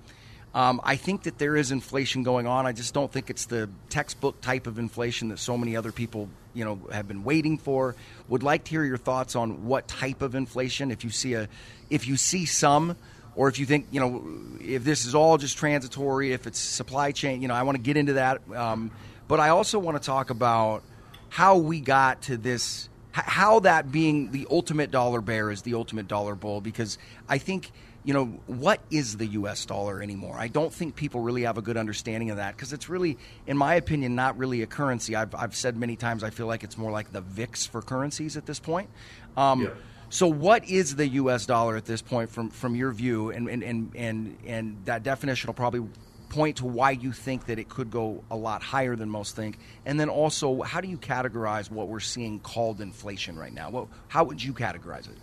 [0.54, 2.66] Um, I think that there is inflation going on.
[2.66, 6.30] I just don't think it's the textbook type of inflation that so many other people,
[6.54, 7.94] you know, have been waiting for.
[8.28, 10.90] Would like to hear your thoughts on what type of inflation.
[10.90, 11.48] If you see a,
[11.90, 12.96] if you see some,
[13.34, 14.24] or if you think, you know,
[14.60, 17.82] if this is all just transitory, if it's supply chain, you know, I want to
[17.82, 18.40] get into that.
[18.52, 18.90] Um,
[19.28, 20.82] but I also want to talk about
[21.28, 26.08] how we got to this how that being the ultimate dollar bear is the ultimate
[26.08, 27.70] dollar bull because I think
[28.04, 31.62] you know what is the US dollar anymore I don't think people really have a
[31.62, 35.34] good understanding of that because it's really in my opinion not really a currency I've,
[35.34, 38.46] I've said many times I feel like it's more like the VIX for currencies at
[38.46, 38.88] this point
[39.36, 39.70] um, yeah.
[40.10, 41.46] So, what is the U.S.
[41.46, 45.48] dollar at this point, from from your view, and and and and, and that definition
[45.48, 45.86] will probably
[46.30, 49.58] point to why you think that it could go a lot higher than most think?
[49.86, 53.70] And then also, how do you categorize what we're seeing called inflation right now?
[53.70, 55.16] Well, how would you categorize it?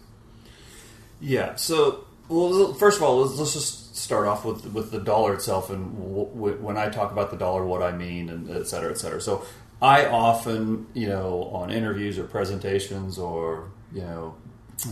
[1.20, 1.56] Yeah.
[1.56, 5.72] So, well, first of all, let's, let's just start off with with the dollar itself,
[5.72, 9.00] and w- when I talk about the dollar, what I mean, and et cetera, et
[9.00, 9.20] cetera.
[9.20, 9.46] So,
[9.82, 14.36] I often, you know, on interviews or presentations or you know,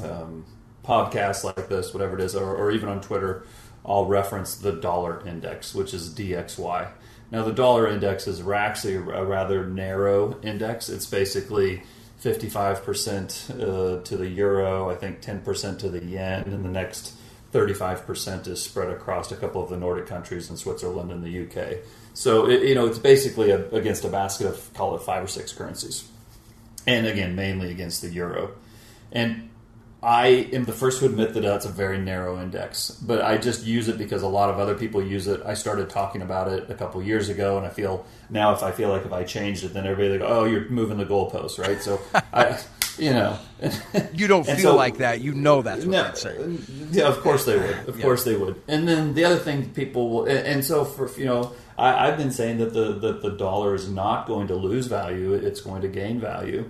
[0.04, 0.46] um,
[0.84, 3.46] podcasts like this, whatever it is, or, or even on Twitter
[3.86, 6.90] I'll reference the dollar index, which is DXY.
[7.32, 10.88] Now, the dollar index is actually a rather narrow index.
[10.88, 11.84] It's basically
[12.22, 17.16] 55% uh, to the euro, I think 10% to the yen, and the next
[17.52, 21.80] 35% is spread across a couple of the Nordic countries and Switzerland and the UK.
[22.14, 25.28] So, it, you know, it's basically a, against a basket of, call it five or
[25.28, 26.08] six currencies.
[26.86, 28.52] And again, mainly against the euro.
[29.12, 29.50] And
[30.04, 33.66] I am the first to admit that that's a very narrow index, but I just
[33.66, 35.42] use it because a lot of other people use it.
[35.46, 38.72] I started talking about it a couple years ago, and I feel now if I
[38.72, 41.82] feel like if I changed it, then everybody go, "Oh, you're moving the goalposts," right?
[41.82, 42.02] So,
[42.34, 42.60] I,
[42.98, 43.40] you know,
[44.14, 45.22] you don't feel so, like that.
[45.22, 46.58] You know that's what no, they'd say.
[46.92, 47.88] Yeah, of course they would.
[47.88, 48.04] Of yeah.
[48.04, 48.62] course they would.
[48.68, 52.18] And then the other thing people will, and, and so for you know, I, I've
[52.18, 55.82] been saying that the that the dollar is not going to lose value; it's going
[55.84, 56.70] to gain value,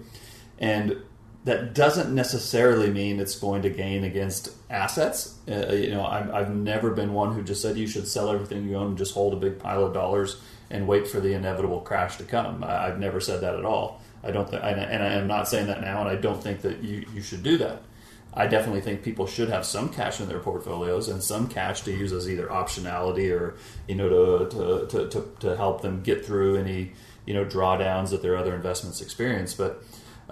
[0.60, 0.98] and
[1.46, 5.38] that doesn't necessarily mean it's going to gain against assets.
[5.50, 8.68] Uh, you know, i have never been one who just said you should sell everything
[8.68, 11.82] you own and just hold a big pile of dollars and wait for the inevitable
[11.82, 12.64] crash to come.
[12.64, 14.02] I, have never said that at all.
[14.24, 16.82] I don't think, and I am not saying that now, and I don't think that
[16.82, 17.84] you, you should do that.
[18.34, 21.92] I definitely think people should have some cash in their portfolios and some cash to
[21.92, 23.56] use as either optionality or
[23.88, 26.94] you know to to, to, to, to help them get through any
[27.26, 29.84] you know drawdowns that their other investments experience, but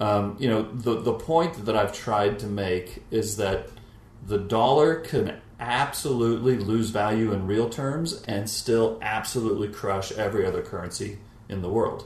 [0.01, 3.67] um, you know, the the point that I've tried to make is that
[4.25, 10.63] the dollar can absolutely lose value in real terms and still absolutely crush every other
[10.63, 12.05] currency in the world.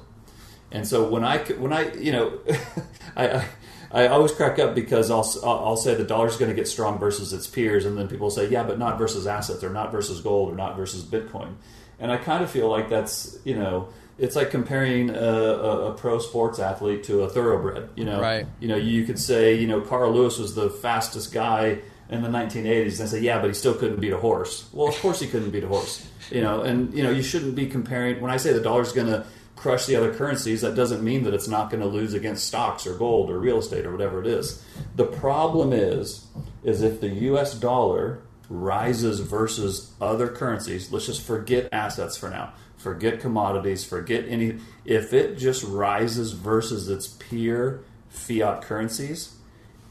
[0.73, 2.39] And so when I when I you know
[3.15, 3.45] I, I
[3.91, 7.31] I always crack up because I'll, I'll say the dollar's going to get strong versus
[7.31, 10.51] its peers, and then people say, yeah, but not versus assets, or not versus gold,
[10.51, 11.53] or not versus Bitcoin.
[11.97, 13.87] And I kind of feel like that's, you know,
[14.17, 17.89] it's like comparing a, a, a, pro sports athlete to a thoroughbred.
[17.95, 18.45] You know, right.
[18.59, 22.29] You know, you could say, you know, Carl Lewis was the fastest guy in the
[22.29, 24.69] 1980s, and I say, yeah, but he still couldn't beat a horse.
[24.71, 26.07] Well, of course he couldn't beat a horse.
[26.31, 28.21] You know, and you know, you shouldn't be comparing.
[28.21, 31.33] When I say the dollar's going to crush the other currencies, that doesn't mean that
[31.33, 34.27] it's not going to lose against stocks or gold or real estate or whatever it
[34.27, 34.63] is.
[34.95, 36.25] The problem is,
[36.63, 37.53] is if the U.S.
[37.53, 42.53] dollar rises versus other currencies, let's just forget assets for now.
[42.85, 44.59] Forget commodities, forget any.
[44.85, 49.33] If it just rises versus its peer fiat currencies,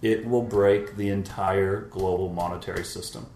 [0.01, 3.26] it will break the entire global monetary system.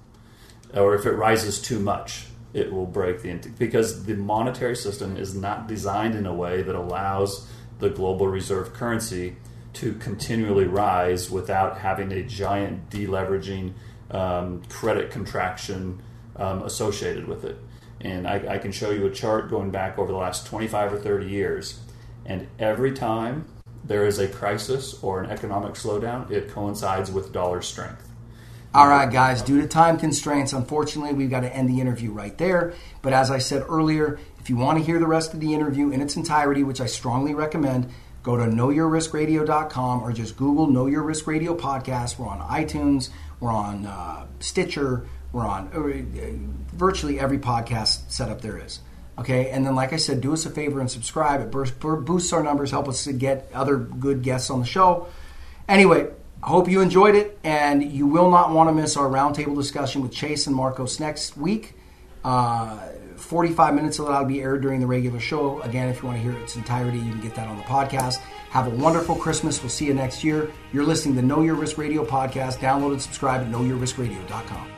[0.72, 5.34] Or if it rises too much, it will break the because the monetary system is
[5.34, 7.48] not designed in a way that allows
[7.80, 9.34] the global reserve currency
[9.72, 13.72] to continually rise without having a giant deleveraging
[14.12, 16.00] um, credit contraction
[16.36, 17.58] um, associated with it.
[18.00, 20.98] And I, I can show you a chart going back over the last 25 or
[20.98, 21.80] 30 years,
[22.24, 23.46] and every time
[23.84, 28.08] there is a crisis or an economic slowdown, it coincides with dollar strength.
[28.74, 32.36] All right, guys, due to time constraints, unfortunately, we've got to end the interview right
[32.36, 32.74] there.
[33.00, 35.90] But as I said earlier, if you want to hear the rest of the interview
[35.90, 37.90] in its entirety, which I strongly recommend,
[38.22, 42.18] go to knowyourriskradio.com or just Google Know Your Risk Radio podcast.
[42.18, 43.08] We're on iTunes,
[43.40, 48.80] we're on uh, Stitcher, we're on uh, virtually every podcast setup there is.
[49.18, 51.40] Okay, and then like I said, do us a favor and subscribe.
[51.40, 55.08] It boosts our numbers, help us to get other good guests on the show.
[55.68, 56.08] Anyway,
[56.42, 60.02] I hope you enjoyed it, and you will not want to miss our roundtable discussion
[60.02, 61.74] with Chase and Marcos next week.
[62.24, 62.78] Uh,
[63.16, 65.60] 45 minutes of that will be aired during the regular show.
[65.62, 68.18] Again, if you want to hear its entirety, you can get that on the podcast.
[68.50, 69.60] Have a wonderful Christmas.
[69.60, 70.50] We'll see you next year.
[70.72, 72.58] You're listening to Know Your Risk Radio podcast.
[72.58, 74.77] Download and subscribe at knowyourriskradio.com.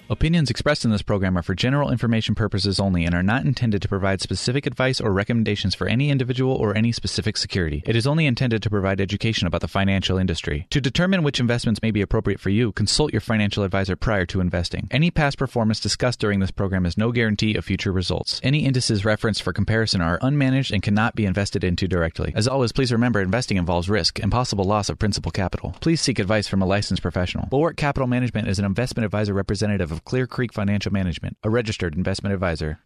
[0.11, 3.81] Opinions expressed in this program are for general information purposes only and are not intended
[3.81, 7.81] to provide specific advice or recommendations for any individual or any specific security.
[7.85, 10.67] It is only intended to provide education about the financial industry.
[10.71, 14.41] To determine which investments may be appropriate for you, consult your financial advisor prior to
[14.41, 14.89] investing.
[14.91, 18.41] Any past performance discussed during this program is no guarantee of future results.
[18.43, 22.33] Any indices referenced for comparison are unmanaged and cannot be invested into directly.
[22.35, 25.73] As always, please remember investing involves risk and possible loss of principal capital.
[25.79, 27.47] Please seek advice from a licensed professional.
[27.49, 32.33] Bulwark Capital Management is an investment advisor representative Clear Creek Financial Management, a registered investment
[32.33, 32.79] advisor.